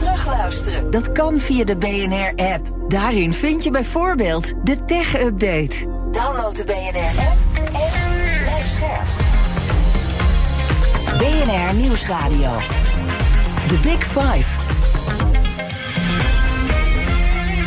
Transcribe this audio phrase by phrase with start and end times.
[0.00, 0.90] terugluisteren.
[0.90, 2.66] Dat kan via de BNR-app.
[2.88, 5.86] Daarin vind je bijvoorbeeld de tech-update.
[6.10, 9.08] Download de BNR-app en blijf scherp.
[11.18, 12.56] BNR Nieuwsradio.
[13.68, 14.58] The Big Five.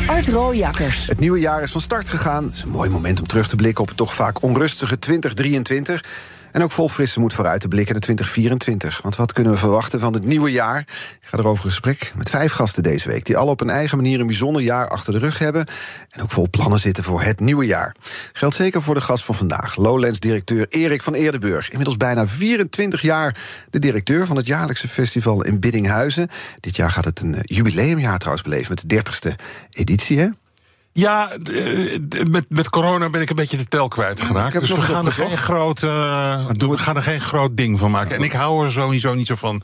[0.08, 1.08] Art Rooijakkers.
[1.08, 2.44] Het nieuwe jaar is van start gegaan.
[2.44, 6.04] Het is een mooi moment om terug te blikken op het toch vaak onrustige 2023.
[6.54, 9.02] En ook vol frisse moed vooruit te blikken naar 2024.
[9.02, 10.80] Want wat kunnen we verwachten van het nieuwe jaar?
[10.80, 13.26] Ik ga erover in gesprek met vijf gasten deze week...
[13.26, 15.66] die alle op een eigen manier een bijzonder jaar achter de rug hebben...
[16.10, 17.96] en ook vol plannen zitten voor het nieuwe jaar.
[18.34, 19.76] Geldt zeker voor de gast van vandaag.
[19.76, 21.70] Lowlands-directeur Erik van Eerdenburg.
[21.70, 23.38] Inmiddels bijna 24 jaar
[23.70, 26.30] de directeur van het jaarlijkse festival in Biddinghuizen.
[26.60, 28.76] Dit jaar gaat het een jubileumjaar trouwens beleven...
[28.76, 30.28] met de 30ste editie, hè?
[30.94, 31.32] Ja,
[32.30, 34.60] met, met corona ben ik een beetje de tel kwijtgeraakt.
[34.60, 38.16] Dus we gaan, er geen groot, uh, we gaan er geen groot ding van maken.
[38.16, 39.62] En ik hou er sowieso niet zo van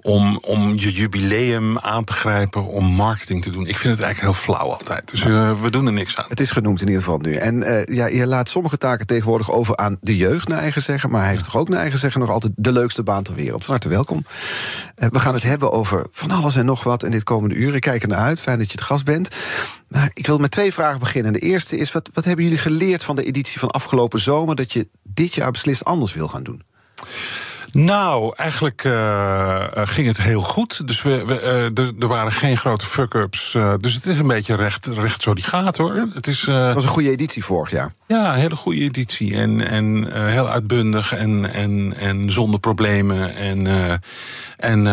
[0.00, 3.66] om, om je jubileum aan te grijpen om marketing te doen.
[3.66, 5.10] Ik vind het eigenlijk heel flauw altijd.
[5.10, 6.26] Dus uh, we doen er niks aan.
[6.28, 7.34] Het is genoemd in ieder geval nu.
[7.34, 11.10] En uh, ja, je laat sommige taken tegenwoordig over aan de jeugd, naar eigen zeggen.
[11.10, 13.64] Maar hij heeft toch ook naar eigen zeggen nog altijd de leukste baan ter wereld.
[13.64, 14.24] Van harte welkom.
[14.94, 17.74] we gaan het hebben over van alles en nog wat in dit komende uur.
[17.74, 18.40] Ik kijk ernaar uit.
[18.40, 19.28] Fijn dat je het gast bent.
[19.88, 21.32] Maar ik wil met twee vragen beginnen.
[21.32, 24.56] De eerste is, wat, wat hebben jullie geleerd van de editie van afgelopen zomer...
[24.56, 26.62] dat je dit jaar beslist anders wil gaan doen?
[27.72, 30.86] Nou, eigenlijk uh, ging het heel goed.
[30.86, 33.54] Dus we, we uh, er waren geen grote fuck-ups.
[33.54, 35.94] Uh, dus het is een beetje recht, recht zo die gaat, hoor.
[35.94, 36.06] Ja.
[36.12, 37.94] Het, is, het was een goede editie vorig jaar.
[38.06, 39.36] Ja, een hele goede editie.
[39.36, 43.34] En, en heel uitbundig en, en, en zonder problemen.
[43.34, 43.66] En,
[44.56, 44.86] en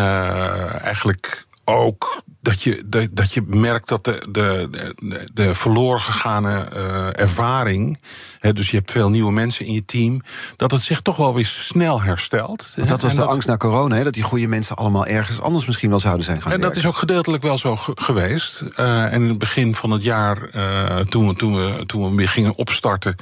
[0.80, 4.68] eigenlijk ook dat je, dat, dat je merkt dat de, de,
[4.98, 8.00] de, de verloren gegane uh, ervaring.
[8.38, 10.22] Hè, dus je hebt veel nieuwe mensen in je team.
[10.56, 12.72] Dat het zich toch wel weer snel herstelt.
[12.76, 15.06] Want dat was en de dat, angst na corona, hè, dat die goede mensen allemaal
[15.06, 16.52] ergens anders misschien wel zouden zijn gaan.
[16.52, 16.74] En werken.
[16.74, 18.62] dat is ook gedeeltelijk wel zo geweest.
[18.76, 22.16] Uh, en in het begin van het jaar, uh, toen, we, toen, we, toen we
[22.16, 23.16] weer gingen opstarten,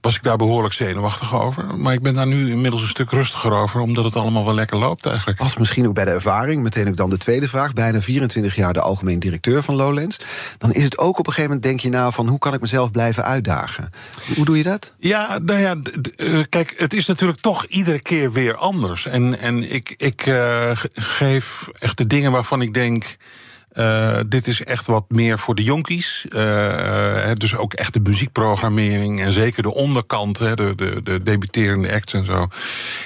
[0.00, 1.76] was ik daar behoorlijk zenuwachtig over.
[1.76, 4.78] Maar ik ben daar nu inmiddels een stuk rustiger over, omdat het allemaal wel lekker
[4.78, 5.40] loopt eigenlijk.
[5.40, 7.72] Als misschien ook bij de ervaring, meteen ook dan de tweede vraag.
[7.72, 10.20] Bijna 24 jaar de algemeen directeur van Lowlands.
[10.58, 12.60] Dan is het ook op een gegeven moment denk je na van hoe kan ik
[12.60, 13.90] mezelf blijven uitdagen?
[14.34, 14.94] Hoe doe je dat?
[14.98, 15.76] Ja, nou ja,
[16.48, 19.06] kijk, het is natuurlijk toch iedere keer weer anders.
[19.06, 23.16] En, en ik, ik uh, geef echt de dingen waarvan ik denk.
[23.74, 26.26] Uh, dit is echt wat meer voor de jonkies.
[26.28, 31.92] Uh, dus ook echt de muziekprogrammering en zeker de onderkant, hè, de, de, de debuterende
[31.92, 32.46] acts en zo.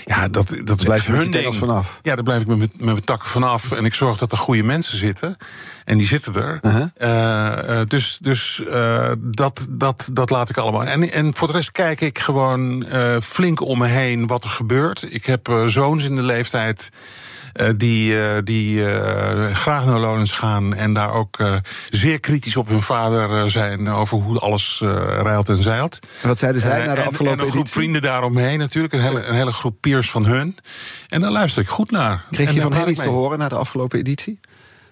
[0.04, 1.54] Ja, dat, dat blijf hun ding.
[1.54, 2.00] vanaf.
[2.02, 3.72] Ja, daar blijf ik met, met mijn takken vanaf.
[3.72, 5.36] En ik zorg dat er goede mensen zitten.
[5.84, 6.58] En die zitten er.
[6.62, 7.78] Uh -huh.
[7.78, 8.62] uh, dus dus
[9.18, 10.84] dat, dat, dat laat ik allemaal.
[10.84, 12.86] En, en voor de rest kijk ik gewoon
[13.22, 15.06] flink om me heen wat er gebeurt.
[15.08, 16.90] Ik heb zoons in de leeftijd.
[17.60, 21.38] Uh, die, uh, die uh, graag naar Lowlands gaan en daar ook
[21.90, 24.82] zeer kritisch op hun vader zijn over hoe alles
[25.22, 25.98] rijlt en zeilt.
[26.22, 27.80] En wat zeiden zij na de afgelopen en, en een groep editie?
[27.80, 30.56] vrienden daaromheen natuurlijk, een hele, een hele groep peers van hun.
[31.08, 32.24] En daar luister ik goed naar.
[32.30, 34.40] Kreeg en je van hen iets te horen na de afgelopen editie?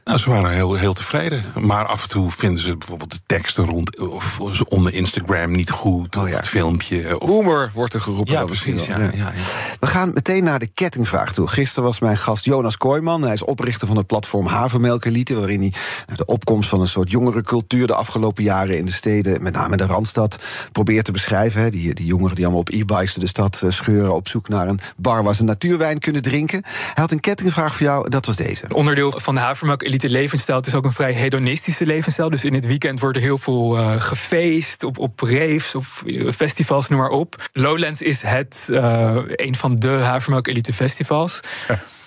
[0.05, 1.45] Nou, ze waren heel, heel tevreden.
[1.61, 4.39] Maar af en toe vinden ze bijvoorbeeld de teksten rond of
[4.69, 6.17] onder Instagram niet goed.
[6.17, 6.35] Oh ja.
[6.35, 7.21] Of het filmpje.
[7.21, 7.29] Of...
[7.29, 8.33] Boomer wordt er geroepen.
[8.33, 8.73] Ja, precies.
[8.73, 9.33] misschien Ja, ja.
[9.33, 9.33] Ja,
[9.81, 11.49] We gaan meteen naar de kettingvraag toe.
[11.49, 13.23] Gisteren was mijn gast Jonas Kooijman.
[13.23, 15.35] Hij is oprichter van het platform Havermelk Elite...
[15.35, 15.73] waarin hij
[16.17, 17.87] de opkomst van een soort jongerencultuur...
[17.87, 20.39] de afgelopen jaren in de steden, met name de Randstad...
[20.73, 21.63] probeert te beschrijven.
[21.63, 21.71] Hè.
[21.71, 24.15] Die, die jongeren die allemaal op e-bikes door de stad eh, scheuren...
[24.15, 26.63] op zoek naar een bar waar ze natuurwijn kunnen drinken.
[26.65, 28.67] Hij had een kettingvraag voor jou, dat was deze.
[28.69, 30.59] Onderdeel van de Havermelk Elite levensstijl...
[30.59, 32.31] Het is ook een vrij hedonistische levensstijl.
[32.31, 36.31] Dus in het weekend wordt er heel veel uh, gefeest, op, op raves of uh,
[36.31, 37.49] festivals, noem maar op.
[37.53, 41.41] Lowlands is het, uh, een van de Havermelk Elite festivals.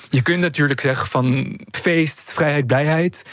[0.10, 3.24] Je kunt natuurlijk zeggen van feest, vrijheid, blijheid.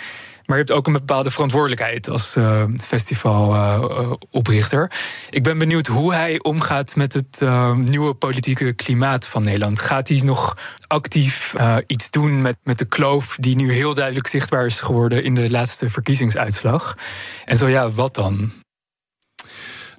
[0.46, 4.82] Maar je hebt ook een bepaalde verantwoordelijkheid als uh, festivaloprichter.
[4.82, 4.88] Uh,
[5.30, 7.40] ik ben benieuwd hoe hij omgaat met het
[7.74, 9.80] nieuwe politieke klimaat van Nederland.
[9.80, 10.56] Gaat hij nog
[10.86, 11.54] actief
[11.86, 15.50] iets doen met, met de kloof die nu heel duidelijk zichtbaar is geworden in de
[15.50, 16.96] laatste verkiezingsuitslag?
[17.44, 18.63] En zo ja, wat dan?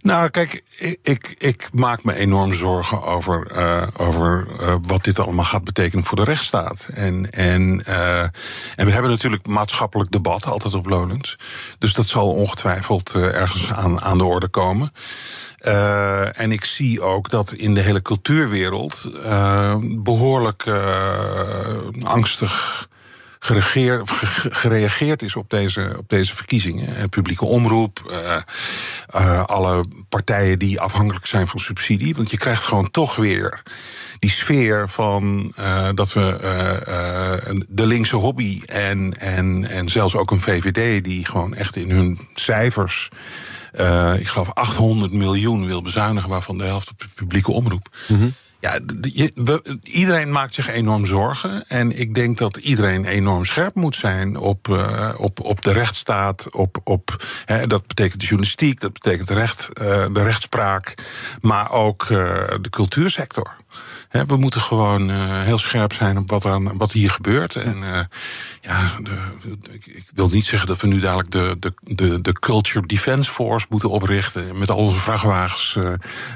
[0.06, 0.64] Nou, kijk,
[1.02, 6.06] ik, ik maak me enorm zorgen over, uh, over uh, wat dit allemaal gaat betekenen
[6.06, 6.88] voor de rechtsstaat.
[6.94, 8.22] En, en, uh,
[8.76, 11.38] en we hebben natuurlijk maatschappelijk debat altijd op Lowlands.
[11.80, 14.92] Dus dat zal ongetwijfeld ergens aan, aan de orde komen.
[16.32, 19.10] En ik zie ook dat in de hele cultuurwereld
[20.04, 20.66] behoorlijk
[22.04, 22.88] angstig
[24.50, 26.96] gereageerd is op deze, op deze verkiezingen.
[26.96, 28.00] En publieke omroep,
[29.46, 32.16] alle partijen die afhankelijk zijn van subsidie.
[32.16, 33.64] Want je krijgt gewoon toch weer
[34.20, 35.54] die sfeer van
[35.96, 36.38] dat we
[37.70, 42.20] de linkse hobby en, en, en zelfs ook een VVD die gewoon echt in hun
[42.34, 43.10] cijfers
[44.20, 47.90] ik geloof 800 miljoen wil bezuinigen, waarvan de helft op de publieke omroep.
[48.08, 48.34] -hmm.
[48.66, 48.80] Ja,
[49.84, 51.68] iedereen maakt zich enorm zorgen.
[51.68, 56.50] En ik denk dat iedereen enorm scherp moet zijn op, uh, op, op de rechtsstaat.
[56.52, 60.94] Op, op, hè, dat betekent de journalistiek, dat betekent recht, uh, de rechtspraak.
[61.42, 63.56] Maar ook de cultuursector
[64.28, 67.56] we moeten gewoon uh, heel scherp zijn op wat, aan, wat hier gebeurt.
[67.56, 68.00] En uh,
[68.62, 69.18] ja, de,
[69.72, 73.32] ik, ik, wil niet zeggen dat we nu dadelijk de, de, de, de Culture Defense
[73.32, 74.58] Force moeten oprichten.
[74.58, 75.90] Met al onze vrachtwagens uh,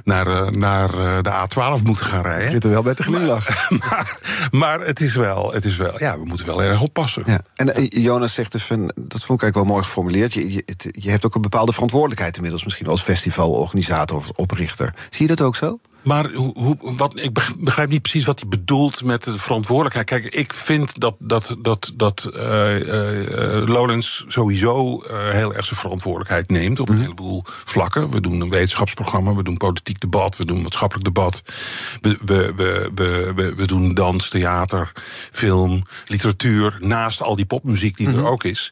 [0.03, 0.91] naar, naar
[1.21, 2.45] de A12 moeten gaan rijden.
[2.45, 3.69] Je zit er wel bij te glimlach.
[3.69, 4.17] Maar, maar,
[4.51, 7.23] maar, het, is wel, het is wel, ja, we moeten wel erg oppassen.
[7.25, 7.41] Ja.
[7.55, 10.33] En Jonas zegt dus, van, dat vond ik eigenlijk wel mooi geformuleerd.
[10.33, 14.93] Je, je, je hebt ook een bepaalde verantwoordelijkheid inmiddels, misschien als festivalorganisator of oprichter.
[15.09, 15.79] Zie je dat ook zo?
[16.01, 20.05] Maar hoe, wat, ik begrijp niet precies wat hij bedoelt met de verantwoordelijkheid.
[20.05, 25.79] Kijk, ik vind dat, dat, dat, dat uh, uh, Lowlands sowieso uh, heel erg zijn
[25.79, 27.03] verantwoordelijkheid neemt op een mhm.
[27.03, 28.09] heleboel vlakken.
[28.09, 31.43] We doen een wetenschapsprogramma, we doen politiek debat, we doen maatschappelijk debat.
[32.01, 34.91] We, we, we, we, we doen dans, theater,
[35.31, 38.25] film, literatuur, naast al die popmuziek die er mhm.
[38.25, 38.71] ook is.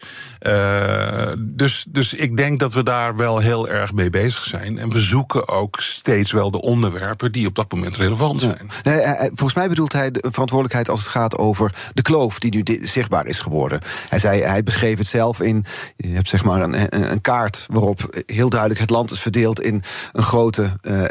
[1.39, 4.77] dus, dus ik denk dat we daar wel heel erg mee bezig zijn.
[4.77, 8.69] En we zoeken ook steeds wel de onderwerpen die op dat moment relevant zijn.
[8.83, 12.79] Nee, volgens mij bedoelt hij de verantwoordelijkheid als het gaat over de kloof die nu
[12.81, 13.81] zichtbaar is geworden.
[14.09, 15.65] Hij, zei, hij beschreef het zelf in.
[15.95, 19.83] Je hebt zeg maar een, een kaart waarop heel duidelijk het land is verdeeld in
[20.11, 21.03] een grote uh,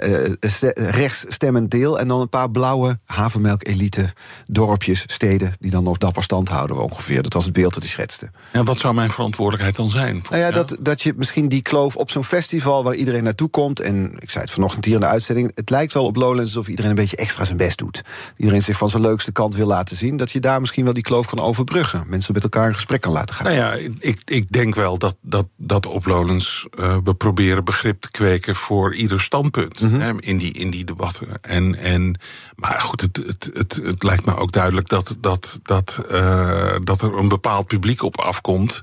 [0.74, 1.98] rechtsstemmend deel.
[1.98, 4.12] En dan een paar blauwe havermelk-elite
[4.46, 7.22] dorpjes, steden die dan nog dapper stand houden ongeveer.
[7.22, 8.30] Dat was het beeld dat hij schetste.
[8.50, 10.22] En wat zou mijn verantwoordelijkheid dan zijn?
[10.30, 13.80] Nou ja, dat, dat je misschien die kloof op zo'n festival waar iedereen naartoe komt.
[13.80, 15.50] En ik zei het vanochtend hier in de uitzending.
[15.54, 18.02] Het lijkt wel op Lowlands alsof iedereen een beetje extra zijn best doet.
[18.36, 20.16] Iedereen zich van zijn leukste kant wil laten zien.
[20.16, 22.04] Dat je daar misschien wel die kloof kan overbruggen.
[22.06, 23.44] Mensen met elkaar in gesprek kan laten gaan.
[23.44, 28.00] Nou ja, ik, ik denk wel dat, dat, dat op Lowlands uh, we proberen begrip
[28.00, 30.00] te kweken voor ieder standpunt mm -hmm.
[30.00, 31.28] hè, in, die, in die debatten.
[31.40, 32.20] En, en,
[32.56, 37.02] maar goed, het, het, het, het lijkt me ook duidelijk dat, dat, dat, uh, dat
[37.02, 38.82] er een bepaald publiek op afkomt.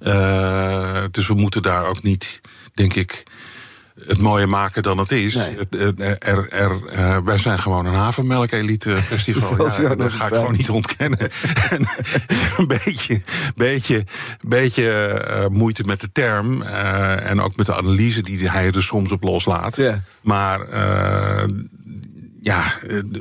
[0.00, 2.40] Uh, dus we moeten daar ook niet,
[2.74, 3.24] denk ik
[4.06, 5.34] het mooier maken dan het is.
[5.34, 9.82] Het, er, er, uh, wij zijn gewoon een havenmelk-elite festival.
[9.82, 11.18] ja, dat ga ik gewoon niet ontkennen.
[11.70, 11.86] en,
[12.56, 13.22] een beetje,
[13.54, 14.04] beetje,
[14.40, 16.62] beetje uh, moeite met de term.
[16.62, 19.78] Uh, en ook met de analyse die hij er soms op loslaat.
[20.20, 20.68] Maar
[22.42, 22.64] ja,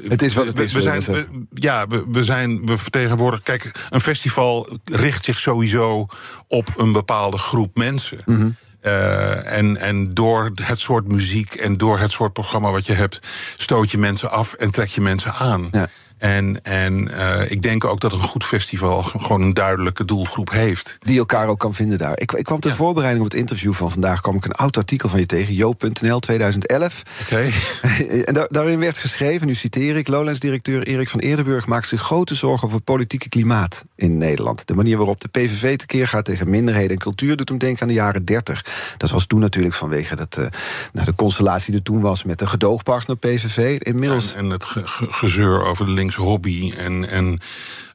[0.08, 0.74] het is wat het is.
[0.74, 3.46] We, zijn, we, ja, we, we, zijn, we vertegenwoordigen.
[3.46, 6.08] Kijk, een festival richt zich sowieso
[6.48, 8.18] op een bepaalde groep mensen.
[8.26, 8.56] Mm -hmm.
[8.82, 13.20] Uh, en, en door het soort muziek en door het soort programma wat je hebt,
[13.58, 15.68] stoot je mensen af en trek je mensen aan.
[15.72, 15.88] Ja.
[16.22, 20.98] En, en uh, ik denk ook dat een goed festival gewoon een duidelijke doelgroep heeft.
[21.00, 22.20] Die elkaar ook kan vinden daar.
[22.20, 22.76] Ik, ik kwam ter ja.
[22.76, 24.22] voorbereiding op het interview van vandaag...
[24.22, 27.04] kwam ik een oud artikel van je tegen, joop.nl 2011.
[27.22, 27.34] Oké.
[27.34, 27.54] Okay.
[28.28, 30.08] en daar, daarin werd geschreven, nu citeer ik...
[30.08, 32.64] Lowlands-directeur Erik van Eerdenburg maakt zich grote zorgen...
[32.64, 34.68] over het politieke klimaat in Nederland.
[34.68, 37.36] De manier waarop de PVV tekeer gaat tegen minderheden en cultuur...
[37.36, 38.66] doet hem denken aan de jaren 30.
[38.98, 40.46] Dat was toen natuurlijk vanwege dat, uh,
[40.94, 42.24] nou, de constellatie die er toen was...
[42.24, 43.80] met de gedoogpartner PVV.
[43.80, 44.34] Inmiddels...
[44.34, 47.40] En, en het ge gezeur over de links hobby en, en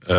[0.02, 0.16] uh,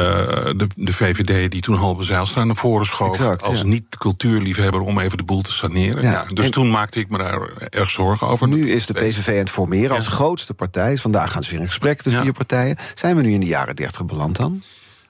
[0.55, 3.15] de, de VVD die toen Halbe Zijlstra naar voren schoof...
[3.15, 3.65] Exact, als ja.
[3.65, 6.03] niet-cultuurliefhebber om even de boel te saneren.
[6.03, 8.47] Ja, ja dus en, toen maakte ik me daar erg zorgen over.
[8.47, 10.97] Nu is de PVV aan het formeren als grootste partij.
[10.97, 12.77] Vandaag gaan ze weer in gesprek, de vier partijen.
[12.95, 14.61] Zijn we nu in de jaren dertig beland dan?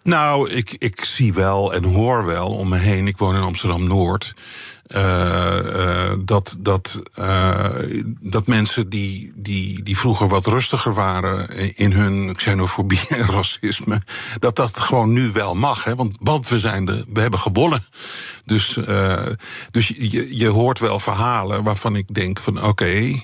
[0.07, 3.07] Nou, ik, ik zie wel en hoor wel om me heen.
[3.07, 4.33] Ik woon in Amsterdam-Noord.
[4.95, 7.69] Uh, uh, dat, dat, uh,
[8.19, 14.01] dat mensen die, die, die vroeger wat rustiger waren in hun xenofobie en racisme,
[14.39, 15.83] dat dat gewoon nu wel mag.
[15.83, 15.95] Hè?
[15.95, 17.85] Want, want we, zijn de, we hebben gewonnen.
[18.45, 18.79] Dus,
[19.71, 23.21] dus je, je hoort wel verhalen waarvan ik denk van oké.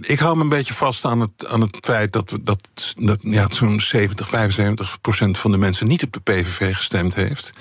[0.00, 3.46] Ik hou me een beetje vast aan het, aan het feit dat, dat, dat ja,
[3.50, 7.52] zo'n 70, 75 procent van de mensen niet op de PVV gestemd heeft.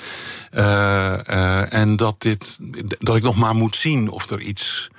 [1.69, 2.57] en dat, dit,
[2.99, 4.89] dat ik nog maar moet zien of er iets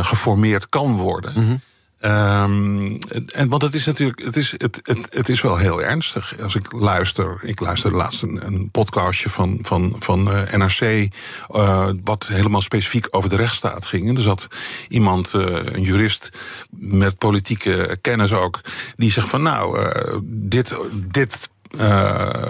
[0.00, 1.32] geformeerd kan worden.
[1.36, 1.60] Mm
[2.00, 2.98] Um,
[3.32, 6.40] en, want het is natuurlijk, het is, het, het, het is wel heel ernstig.
[6.42, 11.12] Als ik luister, ik luisterde laatst een, een podcastje van, van, van uh, eh, NRC,
[11.48, 14.08] eh, wat helemaal specifiek over de rechtsstaat ging.
[14.08, 14.48] En er zat
[14.88, 16.30] iemand, uh, een jurist
[16.70, 18.60] met politieke kennis ook,
[18.94, 19.90] die zegt van nou,
[20.24, 21.50] dit, dit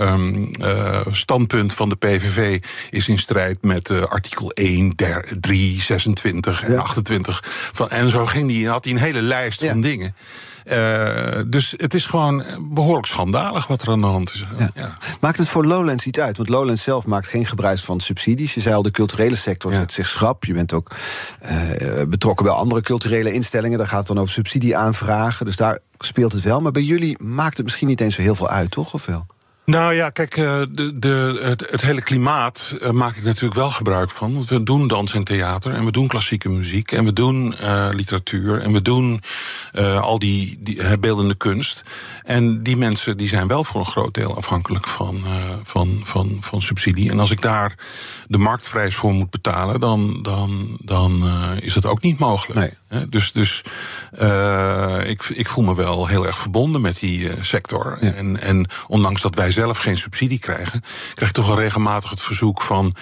[0.00, 0.50] um,
[1.10, 4.94] standpunt van de PVV is in strijd met uh, artikel 1,
[5.40, 6.78] 3, 26 en ja.
[6.78, 7.40] 28.
[7.72, 9.70] Van, en zo ging die, had hij een hele lijst ja.
[9.70, 10.14] van dingen.
[10.72, 14.46] Uh, dus het is gewoon behoorlijk schandalig wat er aan de hand is.
[14.58, 14.70] Ja.
[14.74, 14.96] Ja.
[15.20, 16.36] Maakt het voor Lowlands niet uit?
[16.36, 18.54] Want Lowlands zelf maakt geen gebruik van subsidies.
[18.54, 20.44] Je zei al, de culturele sector zet zich schrap.
[20.44, 20.90] Je bent ook
[21.42, 23.78] uh, betrokken bij andere culturele instellingen.
[23.78, 25.46] Daar gaat het dan over subsidieaanvragen.
[25.46, 26.60] Dus daar speelt het wel.
[26.60, 28.94] Maar bij jullie maakt het misschien niet eens zo heel veel uit, toch?
[28.94, 29.26] Of wel?
[29.66, 33.70] Nou ja, kijk, eh, de, de, het, het hele klimaat uh, maak ik natuurlijk wel
[33.70, 34.32] gebruik van.
[34.34, 37.88] Want we doen dans en theater en we doen klassieke muziek en we doen uh,
[37.92, 39.22] literatuur en we doen
[40.00, 41.82] al die, die beeldende kunst.
[42.22, 45.24] En die mensen die zijn wel voor een groot deel afhankelijk van,
[45.62, 47.10] van, van, van subsidie.
[47.10, 47.74] En als ik daar
[48.26, 51.24] de marktprijs voor moet betalen, dan, dan, dan
[51.60, 52.74] is dat ook niet mogelijk.
[52.88, 53.08] Nee.
[53.08, 53.62] Dus, dus
[55.04, 57.98] ik, ik voel me wel heel erg verbonden met die sector.
[58.00, 58.12] Ja.
[58.12, 60.82] En, en ondanks dat wij zelf geen subsidie krijgen,
[61.14, 62.94] krijg ik toch wel regelmatig het verzoek van: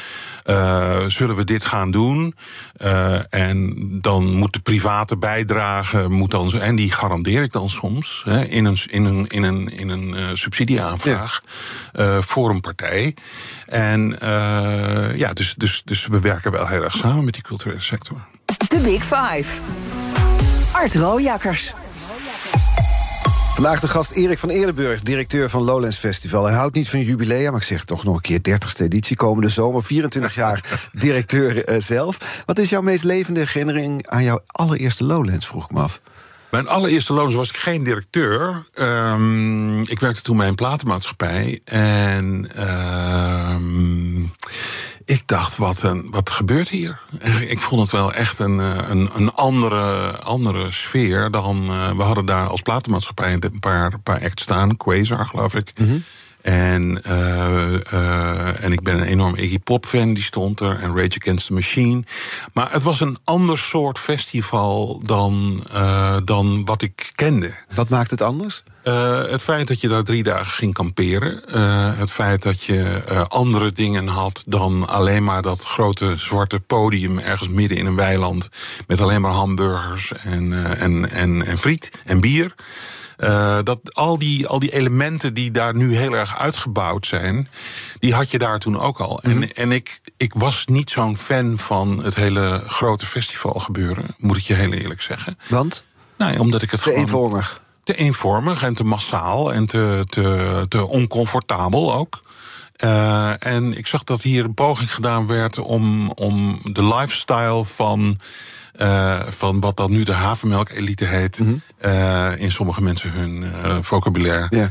[0.44, 2.34] uh, zullen we dit gaan doen?
[2.76, 8.22] Uh, en dan moet de private bijdrage, moet dan, en die garandeer ik dan soms
[8.24, 11.40] hè, in een, in een, in een, in een uh, subsidieaanvraag
[11.92, 12.22] ja.
[12.22, 13.16] voor een partij.
[13.66, 14.16] En
[15.16, 18.26] ja, dus, dus, dus we werken wel heel erg samen met die culturele sector.
[18.68, 19.60] De Big Five.
[20.72, 21.74] Art Rooijakkers.
[23.54, 26.44] Vandaag de gast Erik van Eerdenburg, directeur van Lowlands Festival.
[26.44, 29.48] Hij houdt niet van jubileum, maar ik zeg toch nog een keer 30ste editie komende
[29.48, 29.84] zomer.
[29.84, 32.42] 24 jaar directeur uh, zelf.
[32.46, 36.00] Wat is jouw meest levende herinnering aan jouw allereerste Lowlands, vroeg ik me af.
[36.50, 38.66] Mijn allereerste Lowlands was ik geen directeur.
[38.74, 41.60] Um, ik werkte toen bij een platenmaatschappij.
[41.64, 42.50] En...
[42.56, 43.56] Uh,
[45.04, 47.00] ik dacht, wat, een, wat gebeurt hier?
[47.48, 51.64] Ik vond het wel echt een, eh, een, een andere, andere sfeer dan.
[51.64, 54.76] Uh, we hadden daar als platenmaatschappij een paar, paar acts staan.
[54.76, 55.72] Quasar, geloof ik.
[55.74, 56.04] -hmm.
[56.44, 60.78] En, uh, uh, en ik ben een enorm Iggy Pop fan, die stond er.
[60.78, 62.04] En Rage Against the Machine.
[62.52, 67.54] Maar het was een ander soort festival dan, uh, dan wat ik kende.
[67.74, 68.62] Wat maakt het anders?
[69.28, 71.42] Het feit dat je daar drie dagen ging kamperen.
[71.98, 77.48] Het feit dat je andere dingen had dan alleen maar dat grote zwarte podium ergens
[77.48, 78.48] midden in een weiland.
[78.86, 82.54] Met alleen maar hamburgers en, en, en, en friet en bier.
[83.18, 87.48] Uh, dat al die, al die elementen die daar nu heel erg uitgebouwd zijn,
[87.98, 89.20] die had je daar toen ook al.
[89.22, 89.48] En, mhm.
[89.54, 94.42] en ik, ik was niet zo'n fan van het hele grote festival gebeuren, moet ik
[94.42, 95.38] je heel eerlijk zeggen.
[95.48, 95.84] Want?
[96.16, 97.00] Nou, omdat ik het te gewoon.
[97.00, 97.62] eenvormig.
[97.84, 102.22] Te eenvormig en te massaal en te, te, te oncomfortabel ook.
[102.84, 108.18] Uh, en ik zag dat hier een poging gedaan werd om, om de lifestyle van
[108.76, 111.38] uh, van wat dan nu de havermelk-elite heet.
[111.38, 111.90] Mm -hmm.
[111.90, 114.46] uh, in sommige mensen hun uh, vocabulaire.
[114.50, 114.70] Yeah.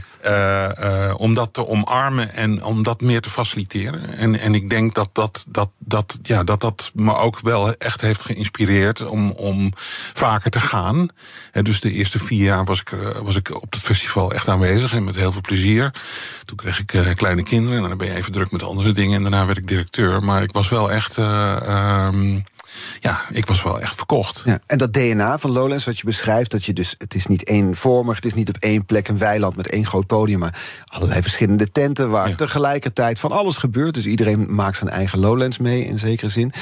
[1.17, 4.13] om dat te omarmen en om dat meer te faciliteren.
[4.13, 8.01] En, en ik denk dat dat, dat, dat, ja, dat dat me ook wel echt
[8.01, 9.71] heeft geïnspireerd om, om
[10.13, 11.07] vaker te gaan.
[11.51, 12.89] En dus de eerste vier jaar was ik,
[13.23, 15.91] was ik op het festival echt aanwezig en met heel veel plezier.
[16.45, 19.15] Toen kreeg ik kleine kinderen en dan ben je even druk met andere dingen.
[19.15, 20.23] En daarna werd ik directeur.
[20.23, 21.17] Maar ik was wel echt.
[21.17, 22.43] Um,
[22.99, 24.41] ja, ik was wel echt verkocht.
[24.45, 27.47] Ja, en dat DNA van Lowlands, wat je beschrijft, dat je dus, het is niet
[27.47, 31.21] eenvormig, het is niet op één plek een weiland met één groot podium, maar allerlei
[31.21, 33.93] verschillende tenten waar tegelijkertijd van alles gebeurt.
[33.93, 36.53] Dus iedereen maakt zijn eigen Lowlands mee in zekere zin.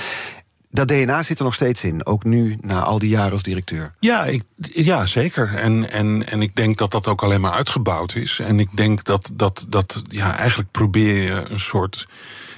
[0.74, 3.92] Dat DNA zit er nog steeds in, ook nu na al die jaren als directeur.
[4.00, 5.54] Ja, ik, ja zeker.
[5.56, 8.40] En, en, en ik denk dat dat ook alleen maar uitgebouwd is.
[8.40, 12.08] En ik denk dat, dat, dat ja, eigenlijk probeer je een soort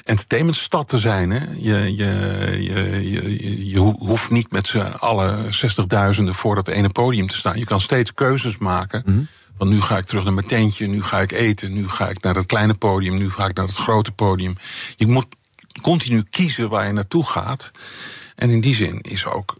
[0.03, 1.29] entertainmentstad te zijn.
[1.29, 1.45] Hè?
[1.57, 7.27] Je, je, je, je, je hoeft niet met z'n allen zestigduizenden voor dat ene podium
[7.27, 7.59] te staan.
[7.59, 9.03] Je kan steeds keuzes maken.
[9.05, 9.27] Mm -hmm.
[9.57, 12.21] Want nu ga ik terug naar mijn tentje, nu ga ik eten, nu ga ik
[12.21, 14.57] naar dat kleine podium, nu ga ik naar het grote podium.
[14.95, 15.25] Je moet
[15.81, 17.71] continu kiezen waar je naartoe gaat.
[18.35, 19.55] En in die zin is ook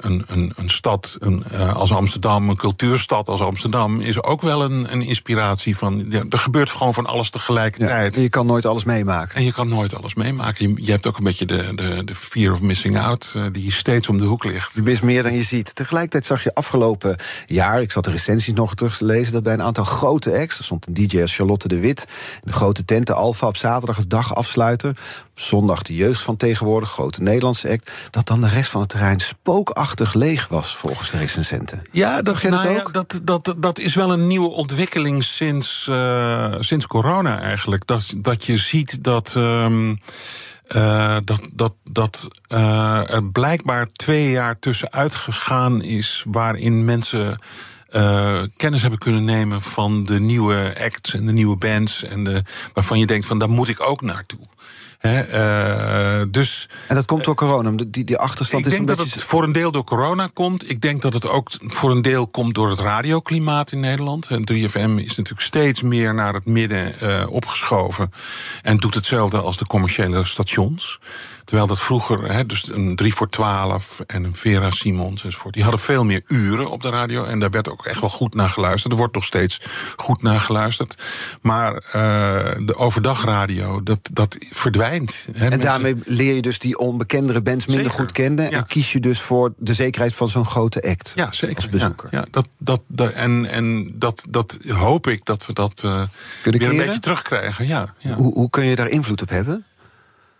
[0.00, 4.64] een, een, een stad een, uh, als Amsterdam, een cultuurstad als Amsterdam, is ook wel
[4.64, 6.06] een, een inspiratie van.
[6.08, 8.14] Ja, er gebeurt gewoon van alles tegelijkertijd.
[8.14, 9.36] Ja, je kan nooit alles meemaken.
[9.36, 10.68] En je kan nooit alles meemaken.
[10.68, 13.72] Je, je hebt ook een beetje de, de, de fear of missing out, uh, die
[13.72, 14.74] steeds om de hoek ligt.
[14.74, 15.74] Je wist meer dan je ziet.
[15.74, 19.52] Tegelijkertijd zag je afgelopen jaar, ik zat de recensies nog terug te lezen, dat bij
[19.52, 22.06] een aantal grote acts, er stond een DJ als Charlotte de Wit,
[22.42, 24.96] de grote tenten Alfa op zaterdag als dagafsluiter,
[25.34, 29.20] zondag de jeugd van tegenwoordig, grote Nederlandse act, dat dan de rest van het terrein
[29.20, 31.82] spookachtig leeg was, volgens de recensenten.
[31.90, 36.86] Ja, dat, nou ja, dat, dat, dat is wel een nieuwe ontwikkeling sinds, uh, sinds
[36.86, 37.86] corona eigenlijk.
[37.86, 39.34] Dat, dat je ziet dat.
[39.36, 40.00] Um,
[40.68, 47.38] uh, dat, dat, dat uh, er blijkbaar twee jaar tussenuit gegaan is waarin mensen
[47.90, 52.04] uh, kennis hebben kunnen nemen van de nieuwe acts en de nieuwe bands.
[52.04, 52.42] En de,
[52.72, 54.40] waarvan je denkt van daar moet ik ook naartoe.
[55.02, 59.22] Uh, dus, en dat komt door corona, die, die achterstand ik is denk dat het
[59.22, 60.70] voor een deel door corona komt.
[60.70, 64.26] Ik denk dat het ook voor een deel komt door het radioklimaat in Nederland.
[64.26, 68.12] En 3FM is natuurlijk steeds meer naar het midden uh, opgeschoven.
[68.62, 70.98] En doet hetzelfde als de commerciële stations.
[71.44, 75.62] Terwijl dat vroeger, hè, dus een 3 voor 12 en een Vera Simons enzovoort, die
[75.62, 77.24] hadden veel meer uren op de radio.
[77.24, 78.92] En daar werd ook echt wel goed naar geluisterd.
[78.92, 79.60] Er wordt nog steeds
[79.96, 81.02] goed naar geluisterd.
[81.40, 81.92] Maar uh,
[82.66, 85.26] de overdagradio, dat, dat verdwijnt.
[85.26, 85.60] Hè, en mensen...
[85.60, 88.00] daarmee leer je dus die onbekendere bands minder zeker.
[88.00, 88.50] goed kennen.
[88.50, 88.56] Ja.
[88.56, 91.12] En kies je dus voor de zekerheid van zo'n grote act.
[91.14, 91.56] Ja, zeker.
[91.56, 92.08] Als bezoeker.
[92.10, 96.02] Ja, ja dat, dat, dat, en en dat, dat hoop ik dat we dat uh,
[96.42, 97.66] weer een beetje terugkrijgen.
[97.66, 98.14] Ja, ja.
[98.14, 99.64] Hoe, hoe kun je daar invloed op hebben?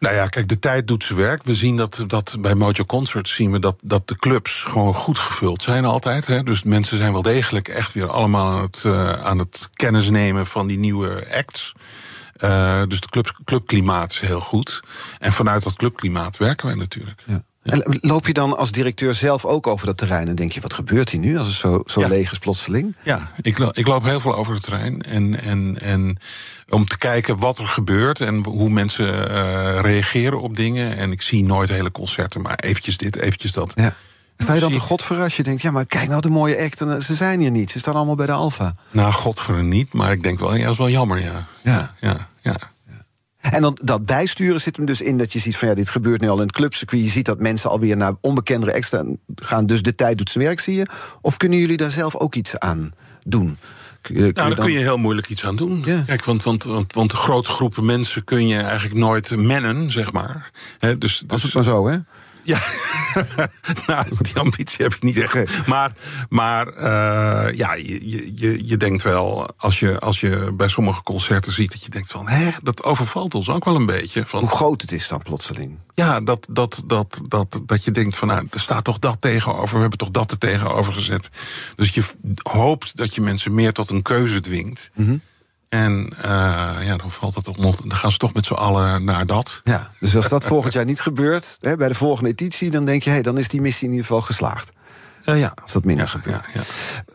[0.02, 1.42] Nou ja, kijk, de tijd doet zijn werk.
[1.42, 5.18] We zien dat, dat bij Mojo Concerts zien we dat, dat de clubs gewoon goed
[5.18, 6.26] gevuld zijn altijd.
[6.26, 6.42] Hè.
[6.42, 10.46] Dus mensen zijn wel degelijk echt weer allemaal aan het, uh, aan het kennis nemen
[10.46, 11.72] van die nieuwe acts.
[12.44, 14.80] Uh, dus het club, clubklimaat is heel goed.
[15.18, 17.22] En vanuit dat clubklimaat werken wij natuurlijk.
[17.26, 17.42] Ja.
[17.62, 17.72] Ja.
[17.72, 20.74] En loop je dan als directeur zelf ook over dat terrein en denk je, wat
[20.74, 22.08] gebeurt hier nu als het zo, zo ja.
[22.08, 22.96] leeg is plotseling?
[23.02, 25.02] Ja, ik, ik loop heel veel over het terrein.
[25.02, 26.16] En, en, en
[26.68, 30.96] om te kijken wat er gebeurt en hoe mensen uh, reageren op dingen.
[30.96, 33.72] En ik zie nooit hele concerten, maar eventjes dit, eventjes dat.
[33.74, 33.94] Ja.
[34.36, 36.80] Sta je dan te godver als je denkt, ja, maar kijk nou de mooie act,
[36.80, 37.70] en ze zijn hier niet.
[37.70, 38.74] Ze staan allemaal bij de Alfa.
[38.90, 41.46] Nou, godver niet, maar ik denk wel, ja, dat is wel jammer, ja.
[41.62, 42.56] Ja, ja, ja.
[43.50, 46.20] En dan dat bijsturen zit hem dus in dat je ziet van ja, dit gebeurt
[46.20, 47.04] nu al in het clubcircuit.
[47.04, 49.66] Je ziet dat mensen alweer naar onbekendere extra gaan.
[49.66, 50.86] Dus de tijd doet zijn werk, zie je.
[51.20, 52.90] Of kunnen jullie daar zelf ook iets aan
[53.24, 53.56] doen?
[54.00, 54.64] Kun je, nou, daar dan...
[54.64, 55.82] kun je heel moeilijk iets aan doen.
[55.84, 56.02] Ja.
[56.06, 60.50] Kijk, want, want, want, want grote groepen mensen kun je eigenlijk nooit mennen, zeg maar.
[60.78, 61.98] He, dus, dus, Als het maar zo, hè?
[62.44, 62.60] Ja,
[63.86, 65.66] nou, die ambitie heb ik niet echt.
[65.66, 65.92] Maar,
[66.28, 71.52] maar uh, ja, je, je, je denkt wel, als je, als je bij sommige concerten
[71.52, 74.26] ziet dat je denkt van, hè, dat overvalt ons ook wel een beetje.
[74.26, 75.78] Van, Hoe groot het is dan plotseling?
[75.94, 79.74] Ja, dat, dat, dat, dat, dat je denkt van, nou, er staat toch dat tegenover,
[79.74, 81.28] we hebben toch dat er tegenover gezet.
[81.74, 82.02] Dus je
[82.42, 84.90] hoopt dat je mensen meer tot een keuze dwingt.
[84.94, 85.20] Mm -hmm.
[85.72, 86.24] En uh,
[86.80, 89.60] ja, dan valt het op, dan gaan ze toch met z'n allen naar dat.
[89.64, 93.02] Ja, dus als dat volgend jaar niet gebeurt, hè, bij de volgende editie, dan denk
[93.02, 94.72] je, hé, hey, dan is die missie in ieder geval geslaagd.
[95.24, 95.52] Uh, ja.
[95.62, 96.44] Als dat minder ja, gebeurt.
[96.54, 96.62] Ja, ja.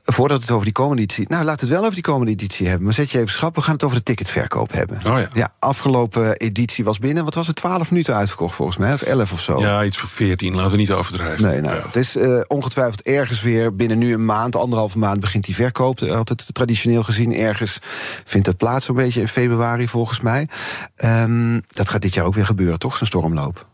[0.04, 1.26] Voordat we het over die komende editie.
[1.30, 2.84] Nou, laten we het wel over die komende editie hebben.
[2.84, 4.98] Maar zet je even schrap, we gaan het over de ticketverkoop hebben.
[4.98, 5.30] Oh ja.
[5.34, 5.52] ja.
[5.60, 9.42] Afgelopen editie was binnen, wat was het, 12 minuten uitverkocht volgens mij, of 11 of
[9.42, 9.60] zo.
[9.60, 11.44] Ja, iets voor 14, laten we niet overdrijven.
[11.44, 15.46] Nee, nou, het is uh, ongetwijfeld ergens weer binnen nu een maand, anderhalve maand begint
[15.46, 16.02] die verkoop.
[16.02, 17.80] Altijd traditioneel gezien, ergens
[18.24, 20.48] vindt het plaats, zo'n beetje in februari volgens mij.
[20.96, 23.68] Um, dat gaat dit jaar ook weer gebeuren, toch, zo'n stormloop?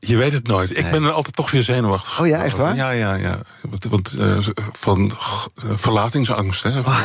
[0.00, 0.70] Je weet het nooit.
[0.70, 0.90] Ik nee.
[0.90, 2.20] ben er altijd toch weer zenuwachtig.
[2.20, 2.74] Oh ja, echt waar?
[2.74, 3.38] Ja, ja, ja.
[3.68, 4.38] Want, want uh,
[4.72, 6.82] van uh, verlatingsangst, hè.
[6.82, 6.94] Van,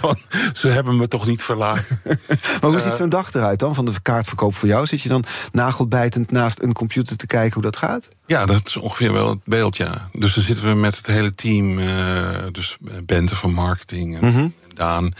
[0.00, 0.18] van,
[0.52, 2.00] ze hebben me toch niet verlaten.
[2.60, 4.86] maar hoe ziet zo'n dag eruit dan, van de kaartverkoop voor jou?
[4.86, 8.08] Zit je dan nagelbijtend naast een computer te kijken hoe dat gaat?
[8.26, 10.08] Ja, dat is ongeveer wel het beeld, ja.
[10.12, 11.76] Dus dan zitten we met het hele team,
[12.52, 14.20] dus Bente van marketing...
[14.20, 14.54] Mm -hmm.
[14.74, 15.12] Daan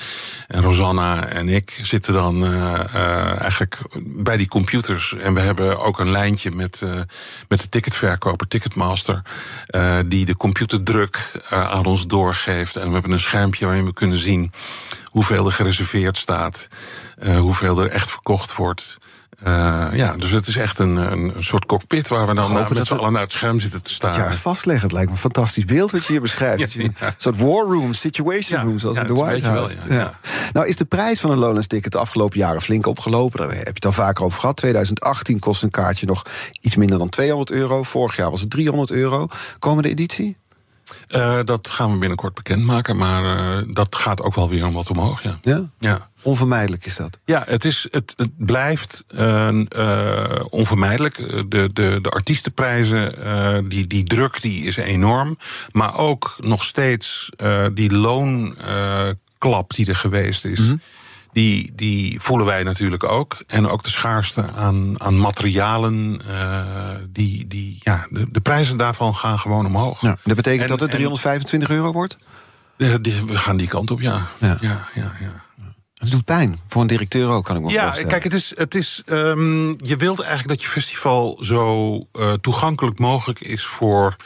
[0.48, 5.14] en Rosanna en ik zitten dan uh, uh, eigenlijk bij die computers.
[5.14, 6.90] En we hebben ook een lijntje met, uh,
[7.48, 9.22] met de ticketverkoper, Ticketmaster,
[10.06, 12.76] die de computerdruk aan ons doorgeeft.
[12.76, 14.52] En we hebben een schermpje waarin we kunnen zien
[15.04, 16.68] hoeveel er gereserveerd staat,
[17.38, 18.98] hoeveel er echt verkocht wordt.
[19.46, 22.86] Uh, ja, dus het is echt een, een soort cockpit waar we dan uh, met
[22.86, 24.14] z'n allen naar het scherm zitten te staan.
[24.14, 24.82] Ja, vastleggen.
[24.82, 26.72] Het lijkt me een fantastisch beeld wat je hier beschrijft.
[26.72, 27.06] ja, ja.
[27.06, 29.76] Een soort war room, situation room, zoals in de White House.
[29.86, 30.18] Wel, ja.
[30.52, 33.38] Nou is de prijs van een Lowlands ticket de afgelopen jaren flink opgelopen.
[33.38, 34.56] Daar heb je het al vaker over gehad.
[34.56, 36.22] 2018 kost een kaartje nog
[36.60, 37.82] iets minder dan 200 euro.
[37.82, 39.26] Vorig jaar was het 300 euro.
[39.58, 40.36] Komende editie?
[41.08, 44.90] Uh, dat gaan we binnenkort bekendmaken, maar uh, dat gaat ook wel weer om wat
[44.90, 45.22] omhoog.
[45.22, 45.38] Ja.
[45.42, 45.62] ja?
[45.78, 46.08] ja.
[46.22, 47.18] Onvermijdelijk is dat.
[47.24, 49.48] Ja, het, is, het, het blijft uh,
[50.48, 51.16] onvermijdelijk.
[51.50, 55.38] De, de, de artiestenprijzen, die, die druk die is enorm.
[55.72, 57.30] Maar ook nog steeds
[57.72, 60.58] die loonklap die er geweest is.
[60.58, 60.80] Mm -hmm
[61.34, 63.36] die, die voelen wij natuurlijk ook.
[63.46, 66.20] En ook de schaarste aan, aan materialen.
[66.28, 66.64] Uh,
[67.10, 70.00] die, die, ja, de, de, prijzen daarvan gaan gewoon omhoog.
[70.00, 72.16] Ja, dat betekent dat het 325 euro wordt?
[72.76, 74.26] we gaan die kant op, ja.
[74.38, 74.56] ja.
[74.60, 75.43] ja, ja, ja.
[76.04, 76.58] Het doet pijn.
[76.68, 78.10] Voor een directeur ook, kan ik me ja, voorstellen.
[78.10, 82.32] Ja, kijk, het is, het is, um, je wilt eigenlijk dat je festival zo uh,
[82.32, 84.16] toegankelijk mogelijk is voor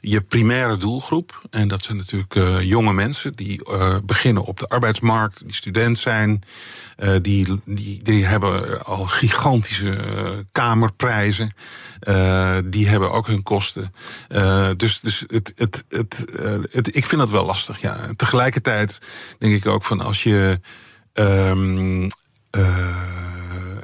[0.00, 1.42] je primaire doelgroep.
[1.50, 5.98] En dat zijn natuurlijk uh, jonge mensen die uh, beginnen op de arbeidsmarkt, die student
[5.98, 6.42] zijn.
[7.22, 11.54] die, die, die hebben al gigantische kamerprijzen.
[12.64, 13.94] die hebben ook hun kosten.
[14.76, 16.24] dus dus het, het, het,
[16.70, 18.12] het, ik vind dat wel lastig, ja.
[18.16, 18.98] Tegelijkertijd
[19.38, 20.60] denk ik ook van als je
[21.18, 22.10] um,
[22.56, 22.86] uh,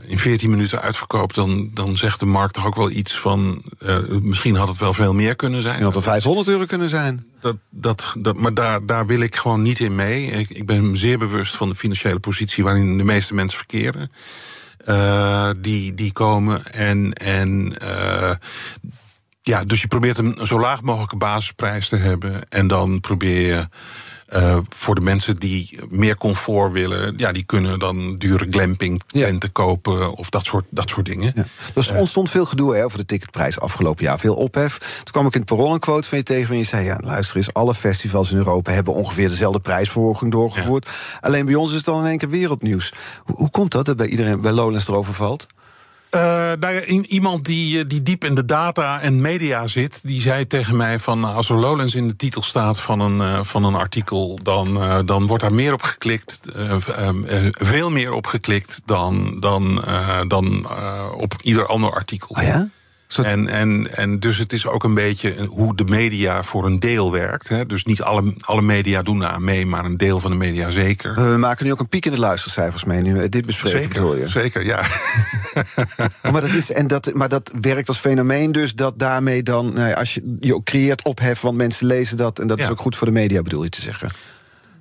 [0.06, 3.62] in 14 minuten uitverkoopt, dan, dan zegt de markt toch ook wel iets van.
[3.82, 5.82] Uh, misschien had het wel veel meer kunnen zijn.
[5.82, 7.26] had er 500 euro kunnen zijn.
[7.40, 10.26] Dat, dat, dat, maar daar, daar wil ik gewoon niet in mee.
[10.26, 14.10] Ik, ik ben zeer bewust van de financiële positie waarin de meeste mensen verkeren.
[14.88, 17.12] Uh, die, die komen en.
[17.12, 17.74] en
[19.46, 22.48] ja, dus je probeert een zo laag mogelijke basisprijs te hebben.
[22.48, 23.68] En dan probeer je
[24.32, 29.52] uh, voor de mensen die meer comfort willen, ja, die kunnen dan dure glamping tenten
[29.52, 31.32] kopen of dat soort, dat soort dingen.
[31.34, 31.44] Ja.
[31.74, 34.78] Dus er ontstond veel gedoe hè, over de ticketprijs afgelopen jaar, veel ophef.
[34.78, 36.98] Toen kwam ik in het Parool een quote van je tegen en je zei: ja,
[37.04, 40.88] luister eens, alle festivals in Europa hebben ongeveer dezelfde prijsverhoging doorgevoerd.
[41.20, 42.92] Alleen bij ons is het dan in één keer wereldnieuws.
[43.24, 45.46] Hoe, hoe komt dat dat bij iedereen bij Lowlands erover valt?
[46.14, 50.46] Uh, nou iemand die, eh, die diep in de data en media zit, die zei
[50.46, 53.64] tegen mij van nou, als er Lowlands in de titel staat van een, uh, van
[53.64, 56.40] een artikel, dan, dan wordt daar meer op geklikt,
[57.50, 59.84] veel meer op geklikt dan, dan,
[60.28, 60.66] dan
[61.16, 62.36] op ieder ander artikel.
[62.38, 62.68] Oh ja?
[63.18, 67.12] En, en, en dus het is ook een beetje hoe de media voor een deel
[67.12, 67.48] werkt.
[67.48, 67.66] Hè.
[67.66, 71.14] Dus niet alle, alle media doen daar mee, maar een deel van de media zeker.
[71.14, 73.80] We maken nu ook een piek in de luistercijfers mee, nu dit bespreken.
[73.80, 74.28] Zeker, je.
[74.28, 74.82] zeker ja.
[76.32, 79.72] maar, dat is, en dat, maar dat werkt als fenomeen dus dat daarmee dan...
[79.72, 82.38] Nou ja, als je, je creëert ophef, want mensen lezen dat...
[82.38, 84.10] en dat is ook goed voor de media, bedoel je te zeggen?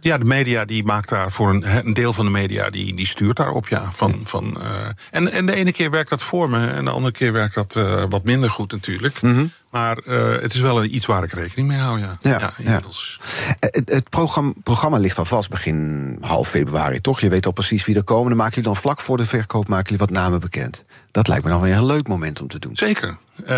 [0.03, 3.07] Ja, de media die maakt daar voor een, een deel van de media die, die
[3.07, 3.89] stuurt daarop, ja.
[3.93, 7.13] Van, van, uh, en, en de ene keer werkt dat voor me en de andere
[7.13, 9.21] keer werkt dat uh, wat minder goed natuurlijk.
[9.21, 9.51] Mm -hmm.
[9.73, 12.11] Maar uh, het is wel iets waar ik rekening mee hou, ja.
[12.21, 13.19] Ja, ja inmiddels.
[13.21, 13.55] Ja.
[13.59, 17.19] Het, het programma, programma, ligt al vast begin half februari, toch?
[17.19, 18.27] Je weet al precies wie er komen.
[18.27, 20.85] Dan maken jullie dan vlak voor de verkoop maken jullie wat namen bekend.
[21.11, 22.75] Dat lijkt me dan weer een leuk moment om te doen.
[22.75, 23.17] Zeker.
[23.45, 23.49] Uh,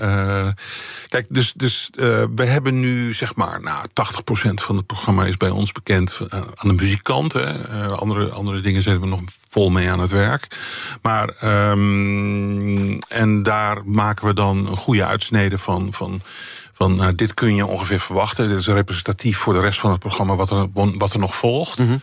[0.00, 0.48] uh,
[1.08, 1.90] kijk, dus, dus
[2.34, 3.90] we hebben nu zeg maar, nou, 80%
[4.54, 7.68] van het programma is bij ons bekend aan de muzikanten.
[7.98, 9.20] andere, andere dingen zijn we nog
[9.52, 10.56] vol mee aan het werk.
[11.02, 11.28] Maar,
[11.70, 15.92] um, en daar maken we dan een goede uitsnede van.
[15.92, 16.20] van
[16.72, 18.48] van uh, dit kun je ongeveer verwachten.
[18.48, 21.78] Dit is representatief voor de rest van het programma wat er, wat er nog volgt.
[21.78, 22.00] Mm -hmm.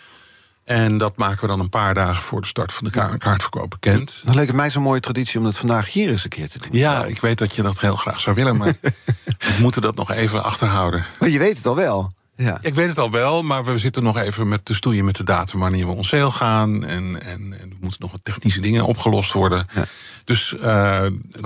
[0.64, 3.70] En dat maken we dan een paar dagen voor de start van de ka kaartverkoop
[3.70, 4.22] bekend.
[4.26, 6.60] Dan leek het mij zo'n mooie traditie om dat vandaag hier eens een keer te
[6.60, 6.70] doen.
[6.72, 8.74] Ja, ik weet dat je dat heel graag zou willen, maar
[9.38, 11.06] we moeten dat nog even achterhouden.
[11.20, 12.10] Maar je weet het al wel.
[12.43, 12.58] Ja.
[12.62, 15.23] Ik weet het al wel, maar we zitten nog even met te stoeien met de
[15.23, 16.86] datum wanneer we ons sale gaan.
[16.86, 19.67] En, en, en er moeten nog wat technische dingen opgelost worden.
[19.73, 19.84] Ja.
[20.23, 21.06] Dus uh,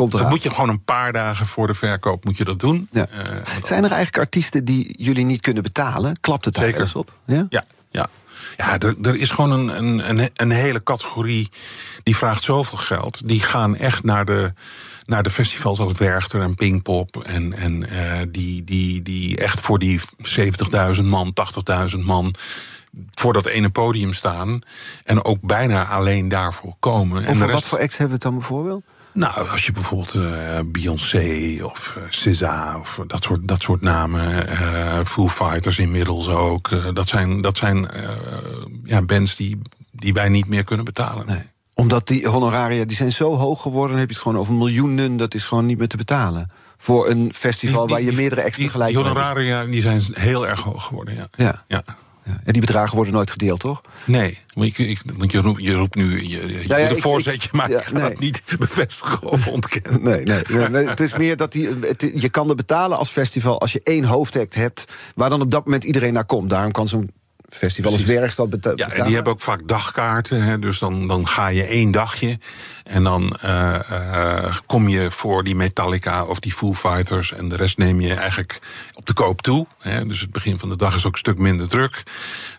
[0.10, 2.88] dat moet je gewoon een paar dagen voor de verkoop moet je dat doen.
[2.92, 3.08] Ja.
[3.12, 3.20] Uh,
[3.64, 6.20] Zijn er eigenlijk artiesten die jullie niet kunnen betalen?
[6.20, 6.82] Klapt het daar Zeker.
[6.82, 7.14] eens op?
[7.26, 7.64] Ja, ja.
[7.92, 8.10] ja.
[8.58, 11.50] Ja, er, er is gewoon een, een, een hele categorie
[12.04, 13.22] die vraagt zoveel geld.
[13.26, 14.54] Die gaan echt naar de,
[15.06, 17.24] naar de festivals als Werchter en Pinkpop.
[17.24, 20.02] En, en uh, die, die, die echt voor die
[20.96, 21.34] 70.000 man,
[21.92, 22.36] 80.000 man
[23.12, 24.60] voor dat ene podium staan.
[25.04, 27.18] En ook bijna alleen daarvoor komen.
[27.18, 27.52] Of en rest...
[27.52, 28.84] wat voor acts hebben we het dan bijvoorbeeld?
[29.14, 34.50] Nou, als je bijvoorbeeld uh, Beyoncé of uh, SZA of dat soort, dat soort namen,
[34.50, 36.96] uh, Foo Fighters inmiddels ook.
[36.96, 37.90] dat zijn, dat zijn
[38.84, 39.62] ja, bands die,
[39.92, 41.26] die wij niet meer kunnen betalen.
[41.28, 41.52] Nee.
[41.76, 45.18] Omdat die honoraria die zijn zo hoog geworden, dan heb je het gewoon over miljoenen.
[45.18, 46.48] Dat is gewoon niet meer te betalen.
[46.78, 50.48] Voor een festival die, die, waar je meerdere acts tegelijk Die honoraria die zijn heel
[50.48, 51.28] erg hoog geworden, ja.
[51.36, 51.64] ja.
[51.68, 51.84] ja.
[52.26, 52.40] Ja.
[52.44, 53.82] En die bedragen worden nooit gedeeld, toch?
[54.06, 57.50] Nee, want je, want je, roept, je roept nu je, je nou ja, de voorzetje,
[57.52, 58.10] maar ja, ik ga nee.
[58.10, 60.04] dat niet bevestigen of ontkennen.
[60.04, 63.60] Nee, nee, nee, het is meer dat die, het, je kan er betalen als festival
[63.60, 64.86] als je één hoofdact hebt...
[65.16, 66.50] waar dan op dat moment iedereen naar komt.
[66.50, 67.12] Daarom kan zo'n
[67.56, 68.80] festival is werk dat betaalt.
[68.80, 70.44] Ja, en die hebben ook vaak dagkaarten.
[70.44, 72.40] Hè, dus dan, dan ga je één dagje.
[72.84, 77.32] En dan uh, uh, kom je voor die Metallica of die Foo Fighters.
[77.32, 78.60] En de rest neem je eigenlijk
[78.94, 79.68] op de koop toe.
[79.80, 82.04] Hè, dus het begin van de dag is ook een stuk minder druk.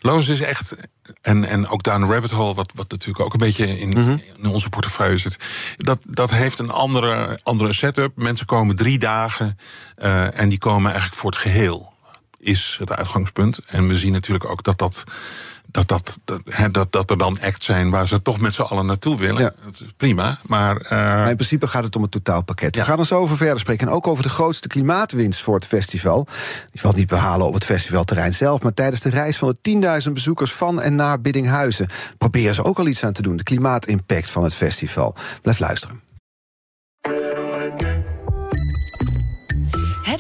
[0.01, 0.75] Loos is echt.
[1.23, 4.23] En, en ook Down Rabbit Hole, wat, wat natuurlijk ook een beetje in, mm -hmm.
[4.37, 5.37] in onze portefeuille zit.
[5.77, 8.13] Dat, dat heeft een andere, andere setup.
[8.17, 9.59] Mensen komen drie dagen
[9.99, 11.94] uh, en die komen eigenlijk voor het geheel
[12.45, 13.61] is het uitgangspunt.
[13.67, 15.05] En we zien natuurlijk ook dat dat.
[15.71, 18.87] Dat, dat, dat, dat, dat er dan acts zijn waar ze toch met z'n allen
[18.87, 19.43] naartoe willen.
[19.43, 19.55] Ja.
[19.65, 20.39] Dat is prima.
[20.47, 20.91] Maar, uh...
[20.91, 22.75] maar, in principe gaat het om het totaalpakket.
[22.75, 22.81] Ja.
[22.81, 23.87] We gaan er zo over verder spreken.
[23.87, 26.27] En ook over de grootste klimaatwinst voor het festival.
[26.71, 28.63] Die valt niet behalen op het festivalterrein zelf.
[28.63, 31.89] Maar tijdens de reis van de 10.000 bezoekers van en naar Biddinghuizen.
[32.19, 33.37] proberen ze ook al iets aan te doen.
[33.37, 35.15] De klimaatimpact van het festival.
[35.43, 36.03] Blijf luisteren.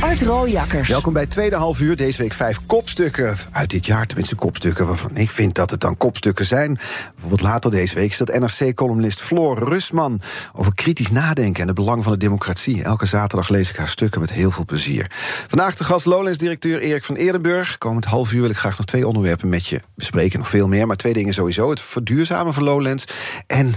[0.00, 0.88] Art Rooijakkers.
[0.88, 1.96] Welkom bij tweede half uur.
[1.96, 4.06] Deze week vijf kopstukken uit dit jaar.
[4.06, 6.78] Tenminste kopstukken waarvan ik vind dat het dan kopstukken zijn.
[7.12, 10.20] Bijvoorbeeld later deze week is dat NRC-columnist Floor Rusman...
[10.52, 12.82] over kritisch nadenken en het belang van de democratie.
[12.82, 15.10] Elke zaterdag lees ik haar stukken met heel veel plezier.
[15.48, 17.78] Vandaag de gast Lowlands-directeur Erik van Eerdenburg.
[17.78, 20.38] Komend half uur wil ik graag nog twee onderwerpen met je bespreken.
[20.38, 21.70] Nog veel meer, maar twee dingen sowieso.
[21.70, 23.04] Het verduurzamen van Lowlands
[23.46, 23.74] en...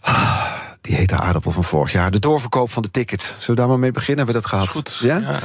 [0.00, 2.10] Ah, die hete aardappel van vorig jaar.
[2.10, 3.26] De doorverkoop van de tickets.
[3.26, 4.24] Zullen we daar maar mee beginnen?
[4.24, 4.68] Hebben we dat gehad?
[4.68, 4.98] Goed.
[5.02, 5.16] Ja?
[5.16, 5.38] ja.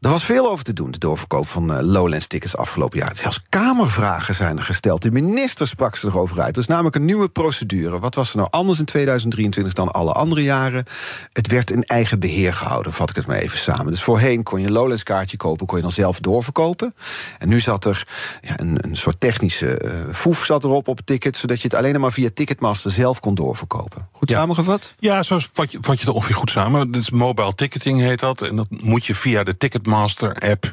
[0.00, 3.16] Er was veel over te doen, de doorverkoop van uh, Lowlands-tickets afgelopen jaar.
[3.16, 5.02] Zelfs Kamervragen zijn er gesteld.
[5.02, 6.54] De minister sprak ze erover uit.
[6.54, 7.98] Dat is namelijk een nieuwe procedure.
[7.98, 10.84] Wat was er nou anders in 2023 dan alle andere jaren?
[11.32, 13.86] Het werd in eigen beheer gehouden, vat ik het maar even samen.
[13.86, 16.94] Dus voorheen kon je een Lowlands-kaartje kopen, kon je dan zelf doorverkopen.
[17.38, 18.06] En nu zat er
[18.40, 21.36] ja, een, een soort technische uh, foef zat erop op het ticket...
[21.36, 24.08] zodat je het alleen maar via Ticketmaster zelf kon doorverkopen.
[24.12, 24.38] Goed ja.
[24.38, 24.94] samengevat?
[24.98, 26.90] Ja, zo vat je, vat je het ongeveer goed samen.
[26.90, 28.42] Dus mobile ticketing heet dat.
[28.42, 30.72] En dat moet je via de ticket Master app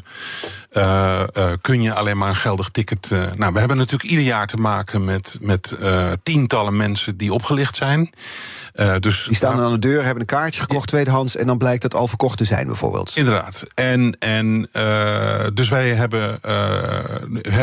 [0.77, 3.09] uh, uh, kun je alleen maar een geldig ticket.
[3.13, 5.77] Uh, nou, we hebben natuurlijk ieder jaar te maken met, met
[6.23, 8.09] tientallen mensen die opgelicht zijn.
[8.99, 11.95] dus, die staan aan de deur, hebben een kaartje gekocht tweedehands en dan blijkt dat
[11.95, 13.11] al verkocht te zijn, bijvoorbeeld.
[13.15, 13.63] Inderdaad.
[13.73, 14.69] En, en
[15.53, 16.39] dus wij hebben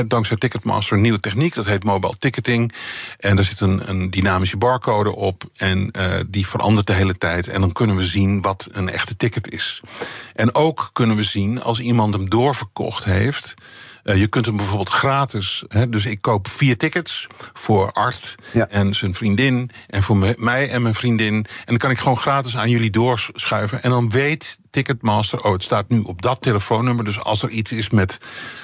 [0.09, 2.73] dankzij Ticketmaster een nieuwe techniek, dat heet mobile ticketing.
[3.19, 5.91] En daar zit een, een dynamische barcode op en
[6.29, 7.49] die verandert de hele tijd.
[7.49, 9.83] En dan kunnen we zien wat een echte ticket is.
[10.35, 13.55] En ook kunnen we zien als iemand hem doorverkocht heeft.
[14.05, 15.64] Uh, je kunt hem bijvoorbeeld gratis.
[15.68, 18.68] Hè, dus ik koop vier tickets voor Art ja.
[18.68, 19.71] en zijn vriendin.
[19.88, 21.35] En voor me, mij en mijn vriendin.
[21.35, 23.83] En dan kan ik gewoon gratis aan jullie doorschuiven.
[23.83, 25.45] En dan weet Ticketmaster.
[25.45, 27.05] Oh, het staat nu op dat telefoonnummer.
[27.05, 28.18] Dus als er iets is met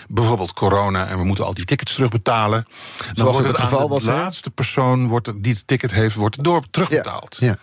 [0.09, 1.07] bijvoorbeeld corona.
[1.07, 2.65] en we moeten al die tickets terugbetalen.
[2.65, 4.17] dan Zoals wordt het het geval aan was, de hè?
[4.17, 7.37] laatste persoon wordt, die het ticket heeft, wordt door terugbetaald.
[7.41, 7.57] Ja.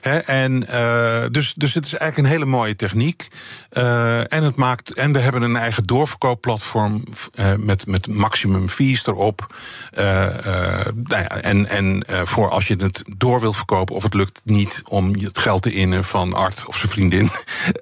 [0.00, 3.28] He, en, uh, dus, dus het is eigenlijk een hele mooie techniek.
[3.72, 7.02] Uh, en, het maakt, en we hebben een eigen doorverkoopplatform
[7.34, 9.54] uh, met, met maximum fees erop.
[9.94, 14.82] nou ja, en en voor als je het door wilt verkopen of het lukt niet
[14.84, 17.30] om het geld te innen van Art of zijn vriendin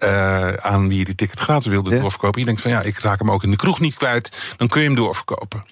[0.71, 2.01] aan wie je die ticket gratis wilde ja.
[2.01, 2.41] doorverkopen.
[2.41, 4.81] Je denkt van ja, ik raak hem ook in de kroeg niet kwijt, dan kun
[4.81, 5.65] je hem doorverkopen.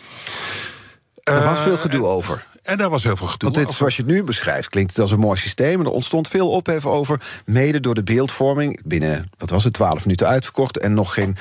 [1.24, 2.46] Er was veel gedoe over.
[2.64, 3.50] En daar was heel veel gedoe.
[3.50, 5.80] Want dit, zoals je het nu beschrijft, klinkt het als een mooi systeem.
[5.80, 7.20] En er ontstond veel ophef over.
[7.44, 8.80] Mede door de beeldvorming.
[8.84, 10.78] Binnen, wat was het, 12 minuten uitverkocht.
[10.78, 11.36] En nog geen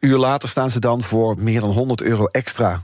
[0.00, 2.82] uur later staan ze dan voor meer dan 100 euro extra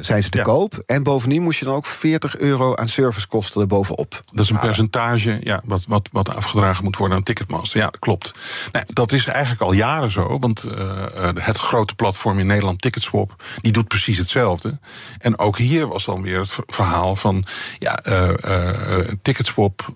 [0.00, 0.82] zijn ze te koop.
[0.86, 4.20] En bovendien moest je dan ook 40 euro aan servicekosten erbovenop.
[4.32, 7.78] Dat is een percentage ja, wat, wat, wat afgedragen moet worden aan Ticketmaster.
[7.78, 8.34] Ja, dat klopt.
[8.72, 10.38] Nee, dat is eigenlijk al jaren zo.
[10.38, 14.78] Want uh, het grote platform in Nederland, Ticketswap, die doet precies hetzelfde.
[15.18, 17.44] En ook hier was dan weer het verhaal van...
[17.78, 19.88] ja, uh, uh, Ticketswap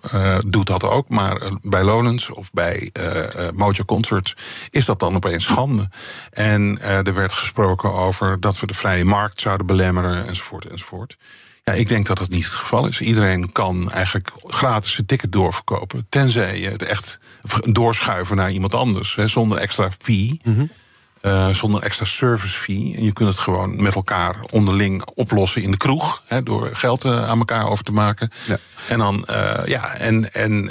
[0.47, 2.90] doet dat ook, maar bij Lowlands of bij
[3.55, 4.37] Mojo Concerts...
[4.70, 5.88] is dat dan opeens schande.
[6.31, 11.17] En er werd gesproken over dat we de vrije markt zouden belemmeren, enzovoort, enzovoort.
[11.65, 13.01] Ja, ik denk dat dat niet het geval is.
[13.01, 16.07] Iedereen kan eigenlijk gratis een ticket doorverkopen.
[16.09, 17.19] Tenzij je het echt
[17.73, 19.15] doorschuiven naar iemand anders.
[19.15, 20.41] Hè, zonder extra fee.
[20.43, 20.71] Mm
[21.51, 22.95] zonder extra service fee.
[22.97, 26.23] En je kunt het gewoon met elkaar onderling oplossen in de kroeg.
[26.27, 28.31] Hè, door geld uh, aan elkaar over te maken.
[28.47, 28.59] Ja.
[28.89, 30.71] En dan, uh, ja, en, en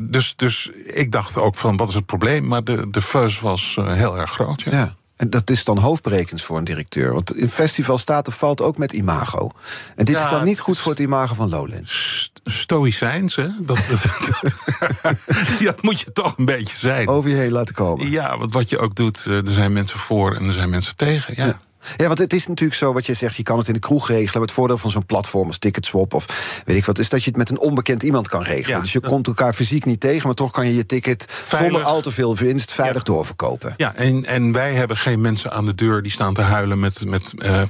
[0.00, 2.46] dus, dus ik dacht ook van wat is het probleem?
[2.46, 4.62] Maar de, de fuzz was heel erg groot.
[4.62, 4.70] ja.
[4.70, 4.94] ja.
[5.22, 7.12] En dat is dan hoofdberekens voor een directeur.
[7.12, 9.50] Want een festival staat of valt ook met imago.
[9.96, 12.32] En dit is dan niet goed voor het imago van Lowlands.
[12.44, 13.48] Stoïcijns, hè?
[13.60, 14.02] Dat, dat,
[15.64, 17.08] dat, moet je toch een beetje zijn.
[17.08, 18.10] Over je heen laten komen.
[18.10, 20.96] Ja, want wat je ook doet, eh, er zijn mensen voor en er zijn mensen
[20.96, 21.34] tegen.
[21.36, 21.46] ja.
[21.46, 21.58] Ja,
[21.96, 24.32] want het is natuurlijk zo wat je zegt, je kan het in de kroeg regelen.
[24.32, 27.28] Maar het voordeel van zo'n platform als Ticketswap of weet ik wat, is dat je
[27.28, 28.80] het met een onbekend iemand kan regelen.
[28.80, 32.00] dus je komt elkaar fysiek niet tegen, maar toch kan je je ticket zonder al
[32.00, 33.74] te veel winst veilig doorverkopen.
[33.76, 37.04] Ja, en, en wij hebben geen mensen aan de deur die staan te huilen met.
[37.06, 37.62] met uh,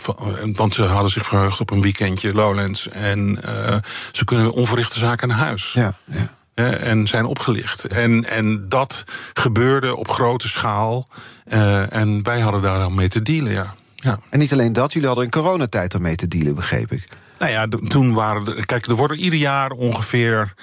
[0.53, 2.89] want ze hadden zich verheugd op een weekendje Lowlands.
[2.89, 3.77] En uh,
[4.13, 5.73] ze kunnen onverrichte zaken naar huis.
[5.73, 7.87] Ja, ja en zijn opgelicht.
[7.87, 11.09] En, en dat gebeurde op grote schaal.
[11.47, 14.19] Uh, en wij hadden daar dan mee te dealen, ja ja.
[14.31, 17.09] En niet alleen dat, jullie hadden in coronatijd ermee te dealen, begreep ik.
[17.39, 18.67] Nou ja, toen waren er.
[18.67, 20.55] Kijk, er worden ieder jaar ongeveer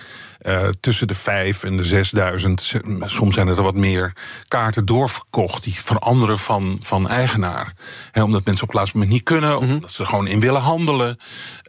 [0.41, 4.13] uh, tussen de 5 en de 6000, soms zijn er wat meer
[4.47, 5.63] kaarten doorverkocht.
[5.63, 7.73] die veranderen van, van eigenaar.
[8.12, 10.39] He, omdat mensen op plaats moment niet kunnen, of mm dat ze er gewoon in
[10.39, 11.17] willen handelen.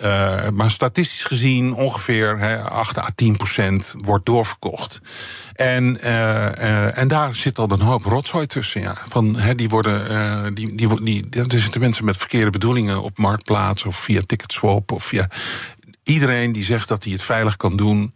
[0.03, 5.01] Uh, maar statistisch gezien ongeveer he, 8 à 10 procent wordt doorverkocht.
[5.53, 8.81] En, uh, en daar zit al een hoop rotzooi tussen.
[8.81, 8.97] Ja.
[9.09, 13.85] Van, he, die worden, die, die, die, er zitten mensen met verkeerde bedoelingen op marktplaats
[13.85, 15.29] of via Ticketswap of via.
[16.03, 18.15] Iedereen die zegt dat hij het veilig kan doen,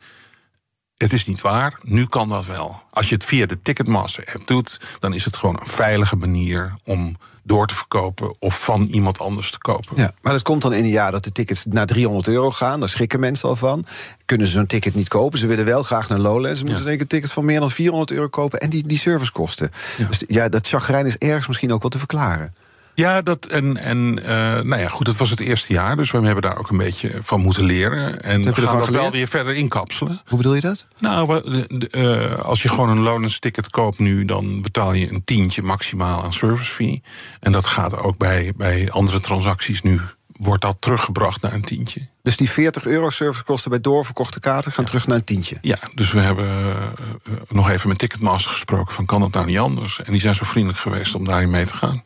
[0.96, 2.82] het is niet waar, nu kan dat wel.
[2.90, 6.74] Als je het via de Ticketmaster app doet, dan is het gewoon een veilige manier
[6.84, 9.96] om door te verkopen of van iemand anders te kopen.
[9.96, 12.80] Ja, maar dat komt dan in een jaar dat de tickets naar 300 euro gaan.
[12.80, 13.84] Daar schrikken mensen al van.
[14.24, 15.38] Kunnen ze zo'n ticket niet kopen?
[15.38, 16.58] Ze willen wel graag naar Lowlands.
[16.58, 18.58] Ze moeten zeker een ticket van meer dan 400 euro kopen.
[18.58, 19.70] En die, die servicekosten.
[19.96, 20.06] Ja.
[20.06, 22.54] Dus ja, dat chagrijn is ergens misschien ook wel te verklaren.
[22.94, 24.26] Ja, dat en, en uh,
[24.60, 27.18] nou ja, goed, dat was het eerste jaar, dus we hebben daar ook een beetje
[27.22, 28.20] van moeten leren.
[28.20, 30.20] En we gaan dat wel weer verder inkapselen.
[30.26, 30.86] Hoe bedoel je dat?
[30.98, 31.42] Nou,
[31.90, 36.22] uh, als je gewoon een lonens ticket koopt nu, dan betaal je een tientje maximaal
[36.22, 37.02] aan service fee.
[37.40, 40.00] En dat gaat ook bij, bij andere transacties nu.
[40.26, 42.08] Wordt dat teruggebracht naar een tientje.
[42.22, 45.58] Dus die 40 euro servicekosten bij doorverkochte kaarten gaan terug naar een tientje?
[45.60, 49.58] Ja, dus we hebben uh, nog even met Ticketmaster gesproken van kan dat nou niet
[49.58, 50.02] anders?
[50.02, 52.02] En die zijn zo vriendelijk geweest om daarin mee te gaan.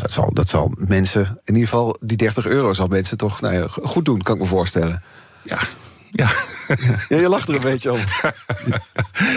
[0.00, 3.54] Dat zal, dat zal mensen, in ieder geval die 30 euro zal mensen toch nou
[3.54, 5.02] ja, goed doen, kan ik me voorstellen.
[5.42, 5.58] Ja,
[6.12, 6.28] ja.
[7.08, 7.16] ja.
[7.16, 8.00] Je lacht er een beetje om.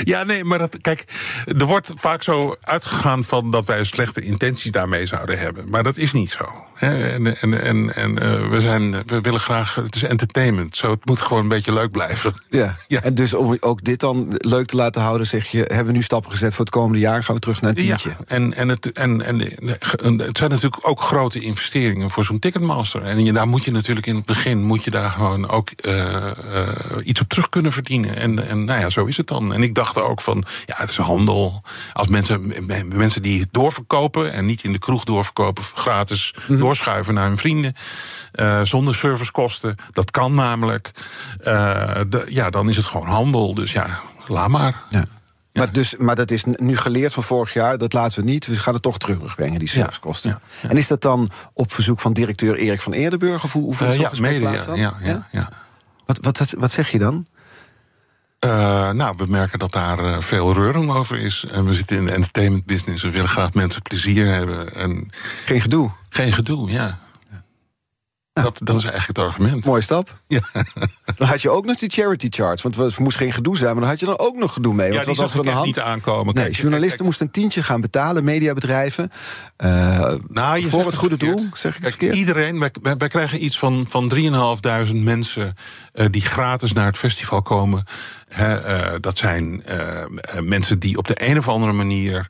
[0.03, 1.03] Ja, nee, maar dat, kijk,
[1.45, 5.69] er wordt vaak zo uitgegaan van dat wij slechte intenties daarmee zouden hebben.
[5.69, 6.45] Maar dat is niet zo.
[6.75, 10.77] En, en, en, en uh, we, zijn, we willen graag, het is entertainment.
[10.77, 12.33] Zo, het moet gewoon een beetje leuk blijven.
[12.49, 12.75] Ja.
[12.87, 13.01] ja.
[13.01, 16.01] En dus om ook dit dan leuk te laten houden, zeg je, hebben we nu
[16.01, 18.09] stappen gezet voor het komende jaar, gaan we terug naar een tientje.
[18.09, 18.15] Ja.
[18.27, 19.39] En, en, het, en, en
[20.17, 23.03] het zijn natuurlijk ook grote investeringen voor zo'n Ticketmaster.
[23.03, 25.95] En je, daar moet je natuurlijk in het begin, moet je daar gewoon ook uh,
[26.53, 26.71] uh,
[27.03, 28.15] iets op terug kunnen verdienen.
[28.15, 29.53] En, en nou ja, zo is het dan.
[29.53, 31.63] En ik dacht ook van, ja, het is handel.
[31.93, 32.53] Als mensen,
[32.95, 36.59] mensen die het doorverkopen en niet in de kroeg doorverkopen, gratis mm -hmm.
[36.59, 37.73] doorschuiven naar hun vrienden.
[38.35, 39.75] Uh, zonder servicekosten.
[39.93, 40.91] Dat kan namelijk.
[41.41, 43.53] Uh, de, ja, dan is het gewoon handel.
[43.53, 44.81] Dus ja, laat maar.
[44.89, 45.05] Ja.
[45.51, 45.65] Ja.
[45.65, 48.47] Maar, dus, maar dat is nu geleerd van vorig jaar, dat laten we niet.
[48.47, 50.29] We gaan het toch terugbrengen, die servicekosten.
[50.29, 53.43] Ja, ja, en is dat dan op verzoek van directeur Erik van Eerdenburg?
[53.43, 55.49] Of hoe, hoe uh, ja, mede, ja, ja, ja,
[56.09, 57.25] Wat, wat, wat zeg je dan?
[58.45, 61.45] Uh, nou, we merken dat daar uh, veel reuring over is.
[61.51, 63.03] En we zitten in de entertainment business.
[63.03, 64.75] We willen graag mensen plezier hebben.
[64.75, 65.09] En
[65.45, 65.91] geen gedoe.
[66.09, 66.99] Geen gedoe, ja.
[68.49, 69.65] Dat, dat is eigenlijk het argument.
[69.65, 70.17] Mooie stap.
[70.27, 70.41] Ja.
[71.17, 72.61] Dan had je ook nog die charity charts.
[72.61, 74.89] Want het moest geen gedoe zijn, maar dan had je dan ook nog gedoe mee.
[74.89, 75.65] Want ja, die was er de hand?
[75.65, 76.35] niet aankomen.
[76.35, 79.11] Nee, journalisten moesten een tientje gaan betalen, mediabedrijven.
[79.57, 83.85] Uh, nou, voor het goede doel, zeg ik Kijk, Iedereen, wij, wij, krijgen iets van,
[83.87, 84.13] van
[84.87, 85.55] 3.500 mensen...
[85.93, 87.85] Uh, die gratis naar het festival komen.
[88.99, 89.63] Dat zijn
[90.41, 92.27] mensen die op de een of andere manier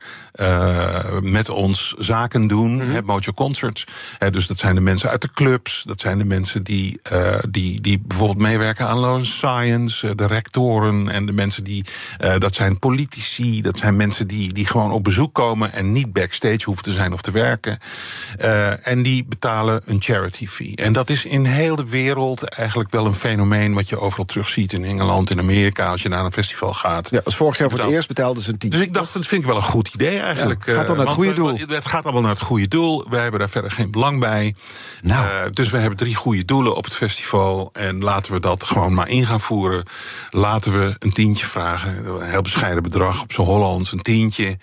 [1.21, 2.71] met ons zaken doen.
[2.71, 3.83] Mm Mojo Concerts.
[4.31, 5.83] dus dat zijn de mensen uit de clubs.
[5.83, 7.01] Dat zijn de mensen die,
[7.49, 10.15] die, die bijvoorbeeld meewerken aan Loan Science.
[10.15, 11.85] de rectoren en de mensen die.
[12.37, 13.61] dat zijn politici.
[13.61, 17.13] Dat zijn mensen die, die gewoon op bezoek komen en niet backstage hoeven te zijn
[17.13, 17.79] of te werken.
[18.83, 20.75] en die betalen een charity fee.
[20.75, 24.73] En dat is in heel de wereld eigenlijk wel een fenomeen wat je overal terugziet
[24.73, 27.09] in Engeland, in Amerika, als je naar een festival gaat.
[27.09, 28.79] Ja, als vorig jaar voor het eerst betaalden ze een tientje.
[28.79, 30.65] Dus ik dacht, dat vind ik wel een goed idee eigenlijk.
[30.65, 31.57] Ja, gaat dan naar het goede doel?
[31.57, 33.05] Het gaat allemaal naar het goede doel.
[33.09, 34.55] Wij hebben daar verder geen belang bij.
[35.01, 35.25] Nou.
[35.25, 37.69] Uh, dus we hebben drie goede doelen op het festival.
[37.73, 39.83] En laten we dat gewoon maar in gaan voeren.
[40.29, 42.05] Laten we een tientje vragen.
[42.05, 44.57] Een heel bescheiden bedrag op zo'n Hollands, een tientje.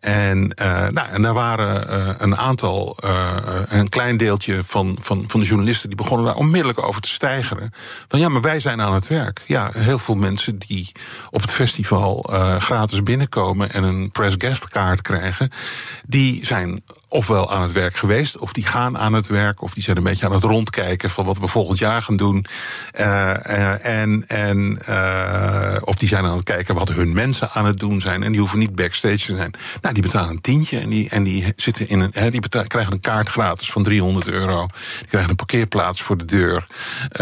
[0.00, 3.36] En, uh, nou, en daar waren uh, een aantal, uh,
[3.68, 5.88] een klein deeltje van, van, van de journalisten...
[5.88, 7.72] die begonnen daar onmiddellijk over te stijgeren.
[8.08, 9.42] Van ja, maar wij zijn aan het werk.
[9.46, 10.92] Ja, heel veel mensen die
[11.30, 12.28] op het festival
[12.58, 13.72] gratis binnenkomen...
[13.72, 15.50] en een press guest kaart krijgen...
[16.06, 19.82] die zijn ofwel aan het werk geweest, of die gaan aan het werk, of die
[19.82, 22.44] zijn een beetje aan het rondkijken van wat we volgend jaar gaan doen.
[23.00, 27.64] Uh, uh, en, en, uh, of die zijn aan het kijken wat hun mensen aan
[27.64, 28.22] het doen zijn.
[28.22, 29.50] En die hoeven niet backstage te zijn.
[29.80, 32.92] Nou, die betalen een tientje en die, en die, zitten in een, hè, die krijgen
[32.92, 34.66] een kaart gratis van 300 euro.
[34.98, 36.66] Die krijgen een parkeerplaats voor de deur.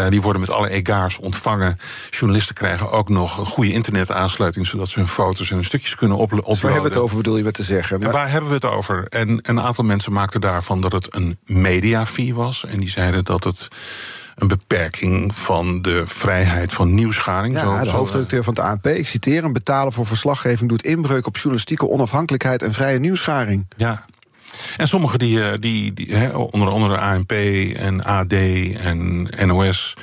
[0.08, 1.78] die worden met alle egaars ontvangen.
[2.10, 6.20] Journalisten krijgen ook nog een goede internetaansluiting, zodat ze hun foto's en hun stukjes kunnen
[6.20, 6.46] uploaden.
[6.46, 8.00] Waar hebben we het over, bedoel je wat te zeggen?
[8.00, 8.10] Maar...
[8.10, 9.06] waar hebben we het over?
[9.08, 12.64] En een aantal mensen maakten daarvan dat het een mediafee was.
[12.64, 13.68] En die zeiden dat het
[14.34, 17.54] een beperking van de vrijheid van nieuwsgaring.
[17.54, 19.44] Ja, de hoofdredacteur van het ANP, ik citeer...
[19.44, 22.62] een betalen voor verslaggeving doet inbreuk op journalistieke onafhankelijkheid...
[22.62, 23.66] en vrije nieuwsgaring.
[23.76, 24.04] Ja,
[24.76, 27.32] en sommigen die, eh, die, die onder andere ANP
[27.76, 29.94] en AD en NOS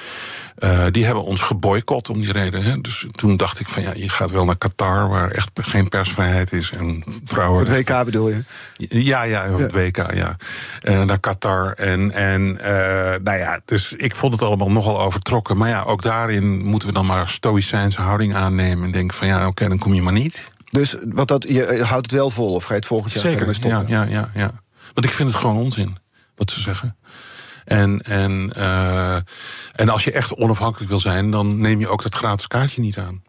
[0.60, 2.64] uh, die hebben ons geboycott om die reden.
[2.64, 2.82] Hè.
[2.82, 6.52] Dus toen dacht ik van ja, je gaat wel naar Qatar, waar echt geen persvrijheid
[6.52, 7.60] is en vrouwen.
[7.60, 8.44] Het WK bedoel je?
[8.78, 10.38] Ja, ja, het WK, ja.
[10.84, 11.72] Uh, naar Qatar.
[11.72, 12.66] En, en uh,
[13.24, 15.58] nou ja, dus ik vond het allemaal nogal overtrokken.
[15.58, 18.86] Maar ja, ook daarin moeten we dan maar stoïcijnse houding aannemen.
[18.86, 20.50] En denken van ja, oké, okay, dan kom je maar niet.
[20.70, 23.56] Dus wat dat, je houdt het wel vol of ga je het volgend jaar Zeker,
[23.56, 23.86] stoppen?
[23.88, 24.52] Ja, ja, ja, ja.
[24.94, 25.98] Want ik vind het gewoon onzin
[26.36, 26.96] wat ze zeggen.
[27.66, 29.16] En, en, uh,
[29.76, 32.98] en als je echt onafhankelijk wil zijn, dan neem je ook dat gratis kaartje niet
[32.98, 33.24] aan.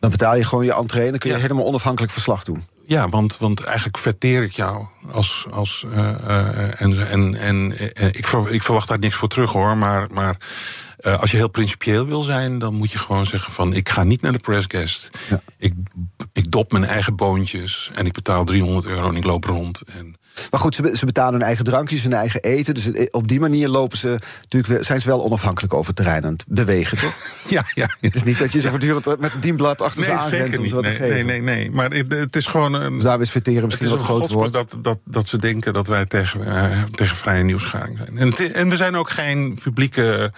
[0.00, 2.64] Dan betaal je gewoon je entree en dan kun je helemaal onafhankelijk verslag doen.
[2.86, 5.46] Ja, want, want eigenlijk verteer ik jou als.
[5.50, 5.94] als uh,
[6.28, 7.72] uh, en en, en
[8.12, 9.76] ik, ik verwacht daar niks voor terug hoor.
[9.76, 10.36] Maar, maar
[11.00, 14.02] uh, als je heel principieel wil zijn, dan moet je gewoon zeggen van ik ga
[14.02, 15.10] niet naar de pressguest.
[15.28, 15.42] Ja.
[15.58, 15.74] Ik,
[16.32, 19.82] ik dop mijn eigen boontjes en ik betaal 300 euro en ik loop rond.
[19.86, 20.16] En
[20.50, 22.74] maar goed, ze, ze betalen hun eigen drankjes, hun eigen eten.
[22.74, 26.32] Dus eh, op die manier lopen ze natuurlijk, zijn ze wel onafhankelijk over terrein aan
[26.32, 27.14] het bewegen, toch?
[27.48, 27.96] Ja, ja.
[28.00, 30.66] Het is niet dat je ze voortdurend met een dienblad achter nee, ze aanrent om
[30.66, 31.26] ze wat nee, te geven.
[31.26, 31.70] Nee, nee, nee.
[31.70, 32.92] Maar het is gewoon een.
[32.92, 34.52] Dus daar is verteren misschien wat groter wordt.
[34.52, 38.18] Dat, dat, dat ze denken dat wij tegen, uh, tegen vrije nieuwsgaring zijn.
[38.18, 40.32] En, en we zijn ook geen publieke.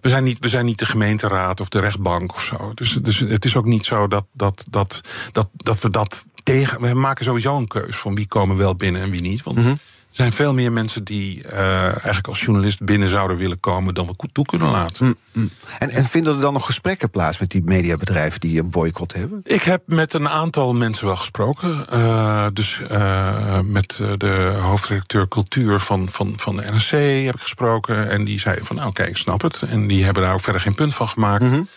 [0.00, 2.74] We zijn niet, we zijn niet de gemeenteraad of de rechtbank of zo.
[2.74, 5.00] Dus, dus het is ook niet zo dat, dat, dat,
[5.32, 6.80] dat, dat we dat tegen.
[6.80, 9.42] We maken sowieso een keus van wie komen wel binnen en wie niet.
[9.42, 9.60] Want.
[9.60, 9.78] -hmm.
[10.10, 14.06] Er zijn veel meer mensen die uh, eigenlijk als journalist binnen zouden willen komen dan
[14.06, 15.06] we toe kunnen laten.
[15.06, 15.50] Mm, mm.
[15.78, 19.40] En, en, vinden er dan nog gesprekken plaats met die mediabedrijven die een boycott hebben?
[19.44, 21.86] Ik heb met een aantal mensen wel gesproken.
[21.92, 28.10] Uh, dus uh, met de hoofdredacteur cultuur van, van, van de NRC heb ik gesproken.
[28.10, 29.62] En die zei van nou kijk, ik snap het.
[29.62, 31.42] En die hebben daar ook verder geen punt van gemaakt.
[31.42, 31.68] Mm -hmm.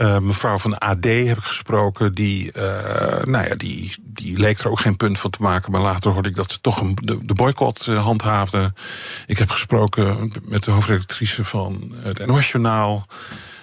[0.00, 2.14] Uh, mevrouw van AD heb ik gesproken.
[2.14, 2.62] Die, uh,
[3.22, 5.72] nou ja, die, die leek er ook geen punt van te maken.
[5.72, 8.72] Maar later hoorde ik dat ze toch een, de, de boycott uh, handhaafde.
[9.26, 13.06] Ik heb gesproken met de hoofdredactrice van het NOS Journaal.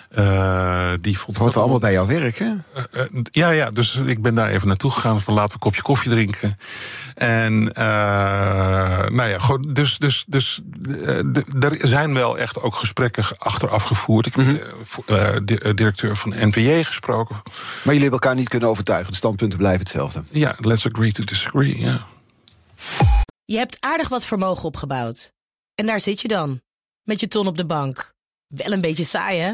[0.09, 2.45] Uh, die vond hoort allemaal bij jouw werk, hè?
[2.45, 5.59] Uh, uh, ja, ja, dus ik ben daar even naartoe gegaan van laten we een
[5.59, 6.57] kopje koffie drinken.
[7.15, 10.61] En nou ja, goed, dus, dus, dus
[11.59, 14.25] er zijn wel echt ook gesprekken achteraf gevoerd.
[14.25, 14.59] Ik heb mm
[15.05, 15.45] -hmm.
[15.45, 17.35] de directeur van NVJ gesproken.
[17.35, 20.23] Maar jullie hebben elkaar niet kunnen overtuigen, de standpunten blijven hetzelfde.
[20.29, 22.05] Ja, let's agree to disagree, ja.
[23.45, 25.31] Je hebt aardig wat vermogen opgebouwd.
[25.75, 26.61] En daar zit je dan,
[27.03, 28.15] met je ton op de bank.
[28.47, 29.53] Wel een beetje saai, hè?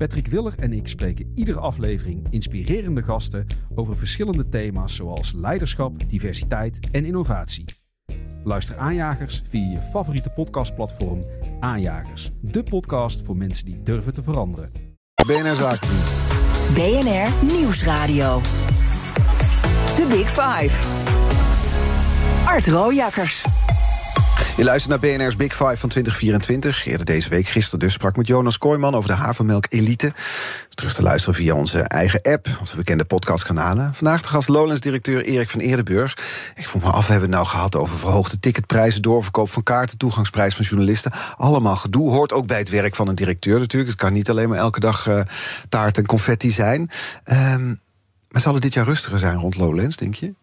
[0.00, 6.78] Patrick Willer en ik spreken iedere aflevering inspirerende gasten over verschillende thema's zoals leiderschap, diversiteit
[6.92, 7.64] en innovatie.
[8.44, 11.24] Luister Aanjagers via je favoriete podcastplatform
[11.60, 14.70] Aanjagers, de podcast voor mensen die durven te veranderen.
[15.26, 15.88] BNR Zaken.
[16.74, 18.40] BNR Nieuwsradio.
[19.96, 20.88] The Big Five.
[22.46, 23.59] Art Rojakkers.
[24.56, 26.86] Je luistert naar BNR's Big Five van 2024.
[26.86, 30.12] Eerder deze week, gisteren dus, sprak met Jonas Kooijman over de havermelk Elite.
[30.68, 33.94] Terug te luisteren via onze eigen app, onze bekende podcastkanalen.
[33.94, 36.18] Vandaag de gast Lowlands-directeur Erik van Eerdenburg.
[36.54, 39.02] Ik vroeg me af, we hebben het nou gehad over verhoogde ticketprijzen...
[39.02, 41.12] doorverkoop van kaarten, toegangsprijs van journalisten.
[41.36, 43.90] Allemaal gedoe, hoort ook bij het werk van een directeur natuurlijk.
[43.90, 45.20] Het kan niet alleen maar elke dag uh,
[45.68, 46.90] taart en confetti zijn.
[47.24, 47.80] Um,
[48.30, 50.34] maar zal het dit jaar rustiger zijn rond Lowlands, denk je?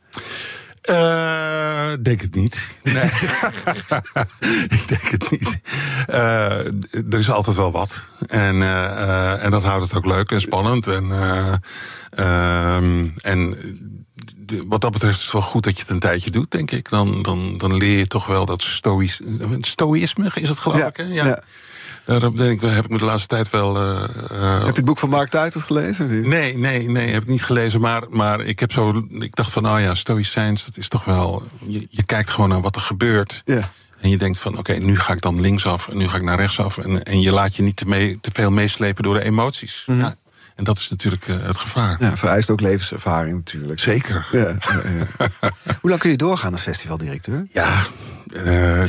[0.90, 2.76] Uh, denk het niet.
[2.84, 3.04] Nee.
[4.78, 5.62] ik denk het niet.
[6.10, 6.66] Uh,
[7.10, 8.06] er is altijd wel wat.
[8.28, 10.88] En, uh, en dat houdt het ook leuk en spannend.
[10.88, 11.12] En,
[13.22, 13.58] en
[14.38, 16.72] de, wat dat betreft is het wel goed dat je het een tijdje doet, denk
[16.72, 16.90] ik.
[16.90, 19.22] Dan, dan, dan leer je toch wel dat stoïs,
[19.62, 20.98] stoïsme, is het geloof ja, ik.
[20.98, 21.04] Hè?
[21.04, 21.26] ja.
[21.26, 21.44] ja.
[22.08, 23.76] Daar denk ik, heb ik me de laatste tijd wel.
[23.76, 26.30] Uh, heb je het boek van Mark Tuitert gelezen?
[26.30, 27.82] Nee, nee, nee, heb ik niet gelezen.
[27.82, 29.04] Maar, maar ik heb zo.
[29.10, 31.44] Ik dacht van, oh ja, Stoïcijns, dat is toch wel.
[31.66, 33.42] Je, je kijkt gewoon naar wat er gebeurt.
[33.46, 33.70] Ja.
[34.02, 36.24] En je denkt van, oké, okay, nu ga ik dan linksaf en nu ga ik
[36.24, 36.78] naar rechtsaf.
[36.78, 39.84] En, en je laat je niet te, mee, te veel meeslepen door de emoties.
[39.86, 40.00] Mhm.
[40.00, 40.16] Ja.
[40.58, 41.96] En dat is natuurlijk uh, het gevaar.
[42.00, 43.80] Ja, vereist ook levenservaring natuurlijk.
[43.80, 44.28] Zeker.
[44.32, 44.82] Ja, ja,
[45.20, 45.30] ja.
[45.82, 47.48] Hoe lang kun je doorgaan als festivaldirecteur?
[47.52, 47.86] Ja,
[48.28, 48.44] uh,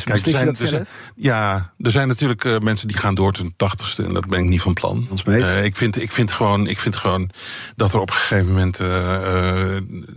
[0.05, 3.43] kijk, er zijn, er zijn, ja, er zijn natuurlijk uh, mensen die gaan door tot
[3.43, 4.05] hun tachtigste.
[4.05, 5.09] En dat ben ik niet van plan.
[5.27, 7.31] Uh, ik, vind, ik, vind gewoon, ik vind gewoon
[7.77, 8.77] dat er op een gegeven moment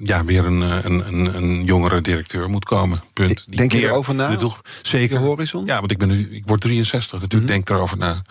[0.04, 3.04] ja, weer een, een, een, een jongere directeur moet komen.
[3.14, 3.46] Punt.
[3.48, 4.38] Die denk je erover na?
[4.82, 5.20] Zeker.
[5.20, 5.66] De horizon?
[5.66, 7.12] Ja, want ik, ben nu, ik word 63.
[7.12, 7.48] Natuurlijk mm -hmm.
[7.48, 8.22] denk ik erover na.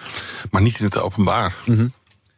[0.51, 1.55] Maar niet in het openbaar.
[1.65, 1.93] Mm -hmm.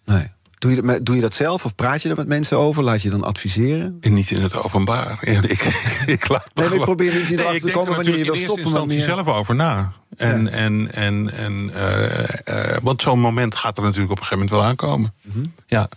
[0.04, 0.26] Nee.
[0.62, 2.82] Doe je, dat, doe je dat zelf of praat je er met mensen over?
[2.82, 3.96] Laat je dan adviseren?
[4.00, 5.18] En niet in het openbaar.
[5.20, 5.62] Ja, ik,
[6.06, 8.66] ik laat nee, ik probeer niet nee, te komen wanneer je wil stoppen.
[8.66, 9.92] Ik denk er zelf over na.
[10.16, 10.50] En, ja.
[10.50, 14.60] en, en, en, uh, uh, want zo'n moment gaat er natuurlijk op een gegeven moment
[14.60, 15.14] wel aankomen.
[15.22, 15.54] Mm -hmm.
[15.66, 15.88] Ja.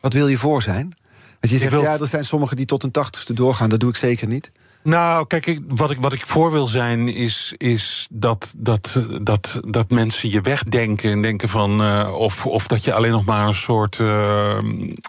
[0.00, 0.96] Wat wil je voor zijn?
[1.40, 1.82] Als je zegt, wil...
[1.82, 3.70] ja, er zijn sommigen die tot een tachtigste doorgaan.
[3.70, 4.50] Dat doe ik zeker niet.
[4.84, 9.60] Nou, kijk, ik, wat, ik, wat ik voor wil zijn, is, is dat, dat, dat,
[9.68, 11.80] dat mensen je wegdenken en denken van.
[11.80, 14.58] Uh, of, of dat je alleen nog maar een soort uh,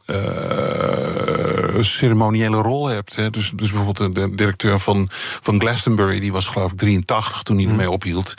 [0.08, 3.16] uh, ceremoniële rol hebt.
[3.16, 3.30] Hè.
[3.30, 5.10] Dus, dus bijvoorbeeld de directeur van,
[5.42, 8.34] van Glastonbury, die was geloof ik 83 toen hij ermee ophield.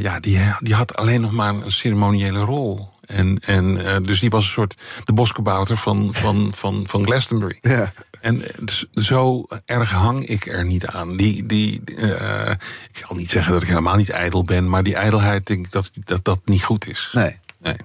[0.00, 2.88] ja, die, die had alleen nog maar een ceremoniële rol.
[3.08, 7.58] En, en uh, dus die was een soort de boskabouter van, van, van, van Glastonbury.
[7.60, 7.92] Ja.
[8.20, 11.16] En dus zo erg hang ik er niet aan.
[11.16, 12.50] Die, die, uh,
[12.90, 15.72] ik zal niet zeggen dat ik helemaal niet ijdel ben, maar die ijdelheid denk ik
[15.72, 17.10] dat dat, dat niet goed is.
[17.12, 17.38] Nee.
[17.58, 17.76] nee.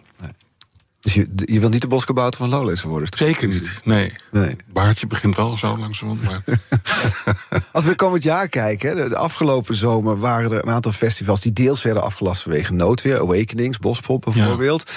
[1.03, 3.09] Dus je, je wilt niet de boskabouter van Lowlands worden?
[3.17, 4.13] Zeker niet, nee.
[4.31, 4.55] nee.
[4.65, 6.43] Baardje begint wel zo langzamerhand, maar...
[7.71, 11.41] Als we komend jaar kijken, de, de afgelopen zomer waren er een aantal festivals...
[11.41, 13.19] die deels werden afgelast vanwege noodweer.
[13.19, 14.91] Awakenings, Bospop bijvoorbeeld.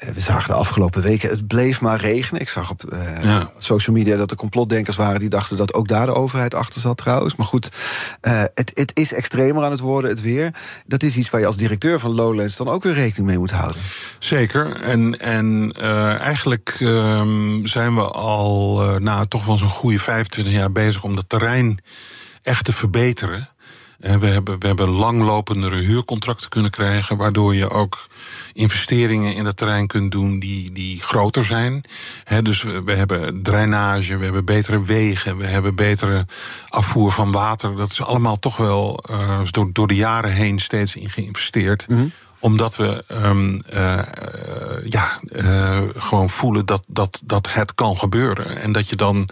[0.00, 0.12] Ja.
[0.12, 2.40] We zagen de afgelopen weken, het bleef maar regenen.
[2.40, 3.50] Ik zag op uh, ja.
[3.58, 5.20] social media dat er complotdenkers waren...
[5.20, 7.36] die dachten dat ook daar de overheid achter zat trouwens.
[7.36, 7.70] Maar goed,
[8.22, 10.54] uh, het, het is extremer aan het worden, het weer.
[10.86, 12.56] Dat is iets waar je als directeur van Lowlands...
[12.56, 13.80] dan ook weer rekening mee moet houden.
[14.18, 15.18] Zeker, en...
[15.18, 17.22] en en uh, eigenlijk uh,
[17.64, 21.82] zijn we al na toch wel zo'n goede 25 jaar bezig om dat terrein
[22.42, 23.48] echt te verbeteren.
[24.00, 28.08] En we hebben, we hebben langlopendere huurcontracten kunnen krijgen, waardoor je ook
[28.52, 31.84] investeringen in dat terrein kunt doen die, die groter zijn.
[32.24, 36.26] He, dus we, we, hebben drainage, we hebben betere wegen, we hebben betere
[36.68, 37.76] afvoer van water.
[37.76, 41.88] Dat is allemaal toch wel uh, door, door de jaren heen steeds in geïnvesteerd.
[41.88, 43.98] Mm -hmm omdat we um, uh,
[44.88, 48.56] ja, uh, gewoon voelen dat, dat, dat het kan gebeuren.
[48.56, 49.28] En dat je dan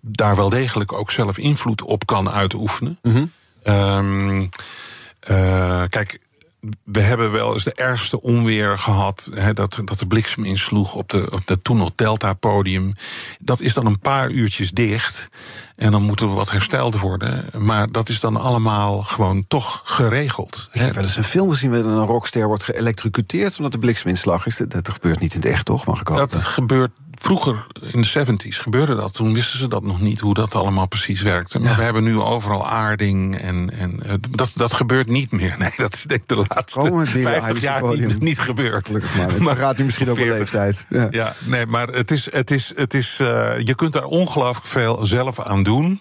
[0.00, 2.98] daar wel degelijk ook zelf invloed op kan uitoefenen.
[3.02, 3.30] Mm -hmm.
[3.64, 4.50] Um,
[5.88, 6.18] kijk,
[6.84, 9.28] we hebben wel eens de ergste onweer gehad.
[9.34, 12.94] Hè, dat, dat de bliksem insloeg op de, op de toen nog Delta-podium.
[13.38, 15.28] Dat is dan een paar uurtjes dicht.
[15.76, 17.44] En dan moet er wat hersteld worden.
[17.58, 20.68] Maar dat is dan allemaal gewoon toch geregeld.
[20.72, 24.46] Ik heb wel eens een film gezien waarin een rockster wordt geëlectrocuteerd omdat de blikseminslag
[24.46, 24.56] is.
[24.56, 25.86] Dat, dat gebeurt niet in het echt, toch?
[25.86, 26.90] Mag ik dat gebeurt
[27.22, 29.14] vroeger, in de 70s, gebeurde dat.
[29.14, 31.58] Toen wisten ze dat nog niet, hoe dat allemaal precies werkte.
[31.58, 31.76] Maar ja.
[31.76, 34.00] we hebben nu overal aarding en, en
[34.30, 35.48] dat, dat gebeurt niet meer.
[35.60, 38.86] Nee, dat is denk ik de laatste 50 jaar niet, niet gebeurd.
[38.86, 39.42] Gelukkig maar.
[39.42, 40.86] maar gaat nu misschien ook een leeftijd.
[40.88, 41.08] Ja.
[41.10, 45.06] ja, nee, maar het is, het is, het is, uh, je kunt daar ongelooflijk veel
[45.06, 46.00] zelf aan doen.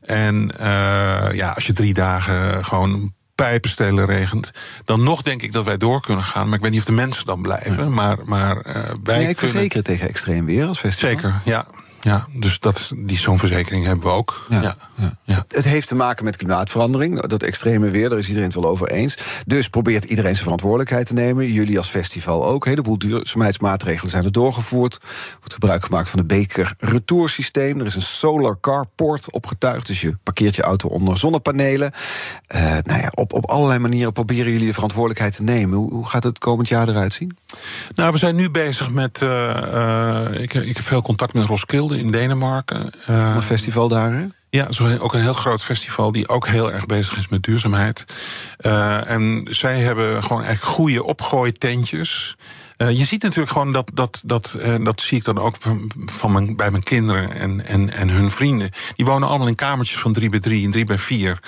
[0.00, 4.50] En uh, ja, als je drie dagen gewoon pijpenstelen regent.
[4.84, 6.46] Dan nog denk ik dat wij door kunnen gaan.
[6.46, 7.92] Maar ik weet niet of de mensen dan blijven.
[7.92, 8.72] Maar, maar uh,
[9.02, 9.18] wij.
[9.18, 9.36] Nee, ik kunnen...
[9.36, 11.10] verzekeren tegen extreem weer als festival.
[11.10, 11.66] Zeker, ja.
[12.06, 14.46] Ja, dus dat, die, zo'n verzekering hebben we ook.
[14.48, 14.62] Ja,
[14.96, 15.18] ja.
[15.24, 17.20] ja, Het heeft te maken met klimaatverandering.
[17.20, 19.18] Dat extreme weer, daar is iedereen het wel over eens.
[19.46, 21.52] Dus probeert iedereen zijn verantwoordelijkheid te nemen.
[21.52, 22.64] Jullie als festival ook.
[22.64, 24.94] Een heleboel duurzaamheidsmaatregelen zijn er doorgevoerd.
[24.94, 27.80] Er wordt gebruik gemaakt van de beker retoursysteem.
[27.80, 29.86] Er is een solar carport opgetuigd.
[29.86, 31.92] Dus je parkeert je auto onder zonnepanelen.
[32.54, 35.78] Uh, nou ja, op, op allerlei manieren proberen jullie je verantwoordelijkheid te nemen.
[35.78, 37.36] Hoe, hoe gaat het komend jaar eruit zien?
[37.94, 39.20] Nou, we zijn nu bezig met.
[39.20, 42.90] Uh, uh, ik, ik heb veel contact met Roskilde in Denemarken.
[43.06, 44.26] Een festival daar, hè?
[44.50, 48.04] Ja, zo ook een heel groot festival die ook heel erg bezig is met duurzaamheid.
[48.60, 52.36] Uh, en zij hebben gewoon echt goede opgooitentjes.
[52.78, 55.90] Uh, je ziet natuurlijk gewoon dat, dat, dat, uh, dat zie ik dan ook van,
[55.96, 58.70] van mijn, bij mijn kinderen en, en, en hun vrienden.
[58.94, 61.38] Die wonen allemaal in kamertjes van 3 bij 3 en 3 bij 4.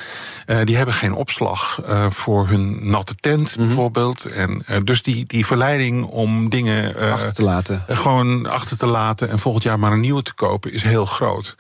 [0.47, 3.67] Uh, die hebben geen opslag voor hun natte tent mm -hmm.
[3.67, 4.25] bijvoorbeeld.
[4.25, 7.85] En, dus die, die verleiding om dingen achter te laten.
[7.89, 11.57] gewoon achter te laten en volgend jaar maar een nieuwe te kopen is heel groot.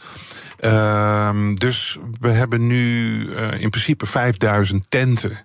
[0.60, 5.44] Uh, dus we hebben nu uh, in principe 5000 tenten.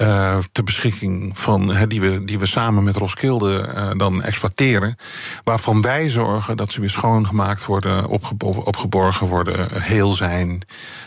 [0.00, 4.96] Uh, ter beschikking van, he, die, we, die we samen met Roskilde uh, dan exploiteren.
[5.44, 8.34] Waarvan wij zorgen dat ze weer schoongemaakt worden, opge
[8.64, 10.62] opgeborgen worden, heel zijn.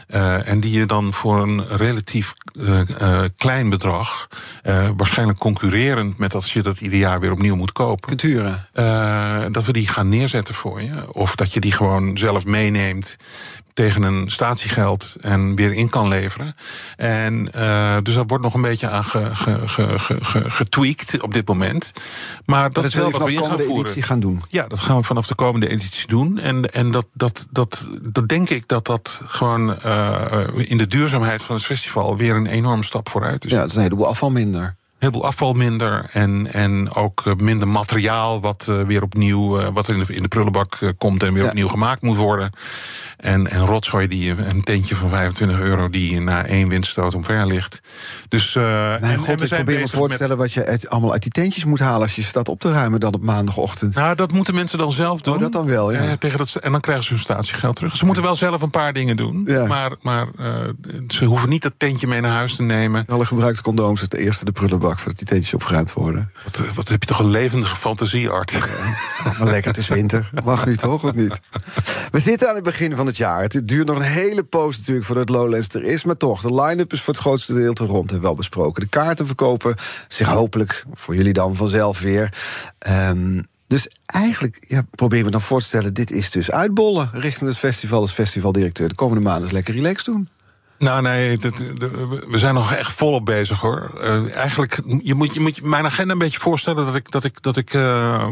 [0.10, 2.34] Uh, en die je dan voor een relatief
[3.38, 4.28] klein bedrag,
[4.98, 8.08] waarschijnlijk concurrerend met als je dat ieder jaar weer opnieuw moet kopen.
[8.08, 8.68] Kunt huren.
[9.52, 11.14] dat we die gaan neerzetten voor je.
[11.14, 13.18] Of dat je die gewoon zelf meeneemt
[13.74, 16.55] tegen een statiegeld en weer in kan leveren.
[16.95, 21.34] En uh, dus dat wordt nog een beetje aan ge, ge, ge, ge, getweakt op
[21.34, 21.91] dit moment.
[22.45, 23.76] Maar dat, dat is wel wat we in gaan voeren.
[23.76, 24.41] editie gaan doen.
[24.49, 26.39] Ja, dat gaan we vanaf de komende editie doen.
[26.39, 31.43] En, en dat, dat, dat, dat denk ik dat dat gewoon uh, in de duurzaamheid
[31.43, 33.51] van het festival weer een enorme stap vooruit is.
[33.51, 38.41] Ja, het is een heleboel afval minder heleboel afval minder en, en ook minder materiaal
[38.41, 41.34] wat uh, weer opnieuw uh, wat er in de, in de prullenbak uh, komt en
[41.34, 41.49] weer ja.
[41.49, 42.52] opnieuw gemaakt moet worden.
[43.18, 47.82] En, en rotzooi die een tentje van 25 euro die na één windstoot omver ligt.
[48.28, 50.66] Dus Mijn en, god, en we ik zijn probeer me voor te stellen wat je
[50.66, 53.22] uit, allemaal uit die tentjes moet halen als je staat op te ruimen dan op
[53.22, 53.95] maandagochtend.
[53.95, 55.34] Nou, dat moeten mensen dan zelf doen.
[55.34, 55.99] Oh, dat dan wel, ja.
[55.99, 57.97] Eh, tegen dat, en dan krijgen ze hun statiegeld terug.
[57.97, 59.43] Ze moeten wel zelf een paar dingen doen.
[59.45, 59.66] Ja.
[59.66, 60.70] Maar, maar eh,
[61.08, 63.06] ze hoeven niet dat tentje mee naar huis te nemen.
[63.08, 66.32] Alle gebruikte condooms het eerste de prullenbak voordat die tentjes opgeruimd worden.
[66.44, 68.52] Wat, wat heb je toch een levendige fantasie, Art.
[69.39, 70.30] Maar lekker, het is winter.
[70.44, 71.42] Mag nu toch, of niet?
[72.12, 73.42] We zitten aan het begin van het jaar.
[73.42, 76.04] Het duurt nog een hele poos natuurlijk voordat Lowlands er is.
[76.04, 78.82] Maar toch, de line-up is voor het grootste deel te rond en wel besproken.
[78.82, 79.76] De kaarten verkopen
[80.08, 82.34] zich hopelijk voor jullie dan vanzelf weer.
[82.80, 85.94] Ehm, dus eigenlijk ja, probeer me dan voor te stellen...
[85.94, 88.88] dit is dus uitbollen richting het festival als festivaldirecteur.
[88.88, 90.30] De komende maanden is lekker relaxed doen.
[90.82, 91.57] Nou, nee, dat,
[92.27, 93.91] we zijn nog echt volop bezig hoor.
[93.99, 97.23] Eh, eigenlijk, je moet, je moet je mijn agenda een beetje voorstellen dat ik, dat
[97.23, 98.32] ik, dat ik eh, eh,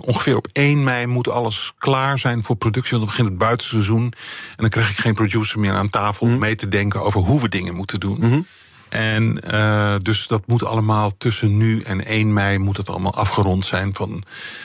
[0.00, 2.90] ongeveer op 1 mei moet alles klaar zijn voor productie.
[2.90, 4.02] Want dan begint het buitenseizoen.
[4.02, 4.12] En
[4.56, 7.48] dan krijg ik geen producer meer aan tafel om mee te denken over hoe we
[7.48, 8.46] dingen moeten doen.
[8.88, 13.66] En eh, dus dat moet allemaal tussen nu en 1 mei moet het allemaal afgerond
[13.66, 14.22] zijn van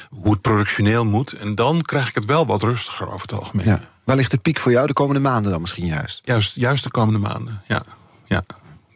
[0.09, 1.33] hoe het productioneel moet.
[1.33, 3.65] En dan krijg ik het wel wat rustiger over het algemeen.
[3.65, 3.90] Ja.
[4.03, 6.21] Waar ligt de piek voor jou de komende maanden dan misschien juist?
[6.23, 7.61] Juist, juist de komende maanden.
[7.67, 7.81] Ja,
[8.25, 8.43] ja.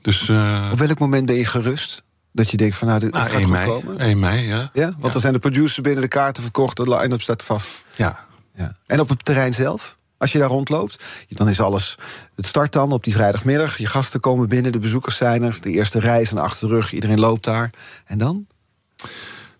[0.01, 2.03] Dus eh Op welk moment ben je gerust?
[2.31, 3.67] Dat je denkt van nou, dit, nou, gaat 1 goed mei.
[3.67, 3.99] komen?
[3.99, 4.69] 1 mei, ja.
[4.73, 7.85] Ja, want dan zijn de producers binnen de kaarten verkocht, de line-up staat vast.
[7.95, 8.25] Ja.
[8.55, 8.75] Ja.
[8.85, 11.95] En op het terrein zelf, als je daar rondloopt, dan is alles.
[12.35, 13.77] Het start dan op die vrijdagmiddag.
[13.77, 15.61] Je gasten komen binnen, de bezoekers zijn er.
[15.61, 17.69] De eerste rij is aan de achter de rug, iedereen loopt daar.
[18.05, 18.47] En dan?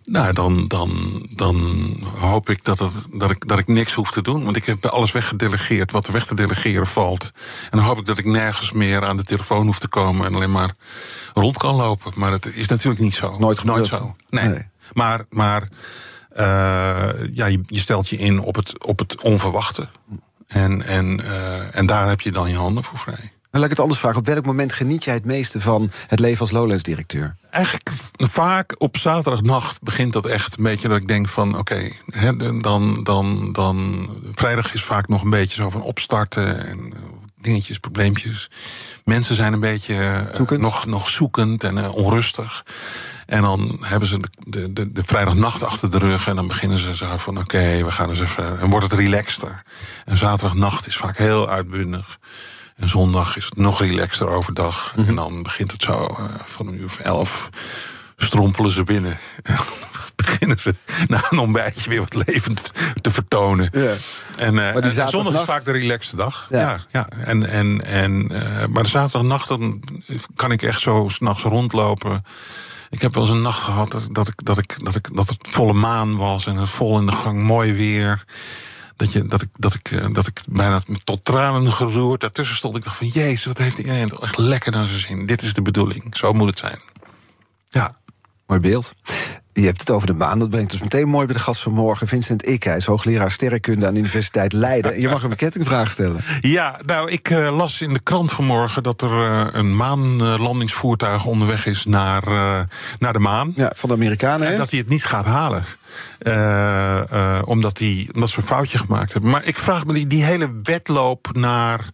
[0.06, 1.58] Nou, dan, dan, dan
[2.20, 4.44] hoop ik dat, het, dat, ik dat ik niks hoef te doen.
[4.44, 7.32] Want ik heb alles weggedelegeerd wat er weg te delegeren valt.
[7.64, 10.26] En dan hoop ik dat ik nergens meer aan de telefoon hoef te komen...
[10.26, 10.76] en alleen maar
[11.34, 12.12] rond kan lopen.
[12.16, 13.36] Maar dat is natuurlijk niet zo.
[13.40, 13.88] Nooit gebeurd.
[13.88, 14.16] zo.
[14.30, 14.48] Nee.
[14.48, 14.68] Nee.
[14.94, 15.70] Maar, maar
[16.30, 19.88] eh, ja, je, je stelt je in op het, op het onverwachte.
[20.48, 23.34] En, en, eh, en daar heb je dan je handen voor vrij.
[23.56, 24.20] Dan laat ik het anders vragen.
[24.20, 27.36] Op welk moment geniet jij het meeste van het leven als Lowlands-directeur?
[27.50, 31.92] Eigenlijk vaak op zaterdagnacht begint dat echt een beetje dat ik denk van oké,
[32.62, 34.10] dan, dan, dan.
[34.34, 36.94] Vrijdag is vaak nog een beetje zo van opstarten en
[37.42, 38.50] dingetjes, probleempjes.
[39.04, 40.62] Mensen zijn een beetje eh, Zoekend.
[40.62, 42.66] nog, nog zoekend en eh, onrustig.
[43.26, 46.80] En dan hebben ze de, de, de, de vrijdagnacht achter de rug en dan beginnen
[46.80, 48.60] ze zo van oké, we gaan eens even.
[48.60, 49.64] En wordt het relaxter.
[50.06, 52.20] En zaterdagnacht is vaak heel uitbundig.
[52.76, 54.94] En zondag is het nog relaxter overdag.
[54.96, 55.08] Mhm.
[55.08, 57.50] En dan begint het zo eh, van een uur of elf
[58.18, 59.20] strompelen ze binnen.
[60.26, 60.76] beginnen ze
[61.08, 62.72] na een ontbijtje weer wat levend
[63.02, 63.70] te vertonen.
[63.72, 63.94] Ja.
[64.38, 66.48] En, uh, Maar die en zondag is vaak de relaxte dag.
[66.50, 66.60] Ja.
[66.60, 66.80] Ja.
[66.92, 69.84] Ja, En, en, en, eh, maar de zaterdagnacht dan
[70.36, 72.26] kan ik echt zo s'nachts rondlopen.
[72.90, 75.30] Ik heb wel eens een nacht gehad dat, dat, ik, dat, ik, dat, ik, dat
[75.30, 78.26] het volle maan was en het vol in de gang, mooi weer.
[78.96, 82.76] Dat, je, dat, ik, dat, ik, eh, dat ik bijna tot tranen geroerd daartussen stond.
[82.76, 85.26] Ik dacht van, jezus, wat heeft iedereen toch echt lekker naar zijn zin.
[85.26, 86.80] Dit is de bedoeling, zo moet het zijn.
[87.70, 87.98] Ja,
[88.46, 88.96] Mooi beeld.
[89.58, 90.40] Je hebt het over de maan.
[90.40, 92.08] Dat brengt ons meteen mooi bij de gast van morgen.
[92.08, 94.94] Vincent Ik, hij is hoogleraar sterrenkunde aan de Universiteit Leiden.
[94.94, 96.22] En je mag hem een kettingvraag stellen.
[96.40, 101.66] Ja, nou, ik eh, las in de krant vanmorgen dat er eh, een maanlandingsvoertuig onderweg
[101.66, 102.64] is naar, eh,
[103.00, 103.54] naar de maan.
[103.56, 105.64] Ja, van de Amerikanen, En dat hij het niet gaat halen.
[107.46, 109.32] Omdat, hij, omdat ze een foutje gemaakt hebben.
[109.32, 111.90] Maar ik vraag me die, die hele wedloop naar.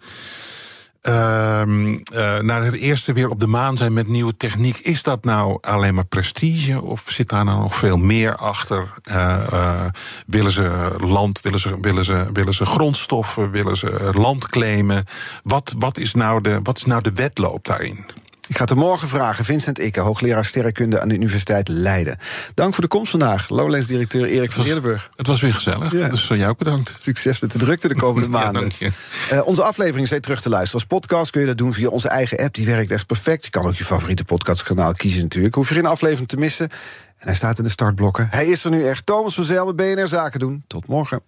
[1.02, 4.78] Ehm, eh, naar het eerste weer op de maan zijn met nieuwe techniek.
[4.78, 6.82] Is dat nou alleen maar prestige?
[6.82, 8.94] Of zit daar nou nog veel meer achter?
[9.04, 9.86] Eh,
[10.28, 15.06] willen ze land, willen ze, willen, ze, willen ze grondstoffen, willen ze land claimen?
[15.44, 18.06] Wat, wat, is nou de, wat is nou de wedloop daarin?
[18.52, 19.46] Ik ga het er morgen vragen.
[19.46, 22.18] Vincent Ikke, hoogleraar sterrenkunde aan de Universiteit Leiden.
[22.54, 23.50] Dank voor de komst vandaag.
[23.50, 25.10] Lowlands-directeur Erik van Eerdenburg.
[25.16, 25.92] Het was weer gezellig.
[25.92, 26.10] Ja.
[26.10, 26.96] Dus voor jou ook bedankt.
[27.00, 28.62] Succes met de drukte de komende Ja, maanden.
[28.62, 28.92] dank je.
[29.30, 30.80] Eh, onze aflevering is terug te luisteren.
[30.80, 32.54] Als podcast kun je dat doen via onze eigen app.
[32.54, 33.44] Die werkt echt perfect.
[33.44, 35.56] Je kan ook je favoriete podcastkanaal kiezen natuurlijk.
[35.56, 36.70] Hoef je geen aflevering te missen.
[37.18, 38.28] En hij staat in de startblokken.
[38.32, 39.06] Hij is er nu echt.
[39.06, 40.64] Thomas van Zel met BNR Zaken doen.
[40.68, 41.22] Tot morgen.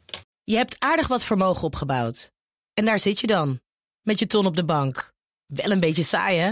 [0.44, 2.32] Je hebt aardig wat vermogen opgebouwd.
[2.74, 3.60] En daar zit je dan,
[4.02, 5.12] met je ton op de bank.
[5.46, 6.52] Wel een beetje saai, hè?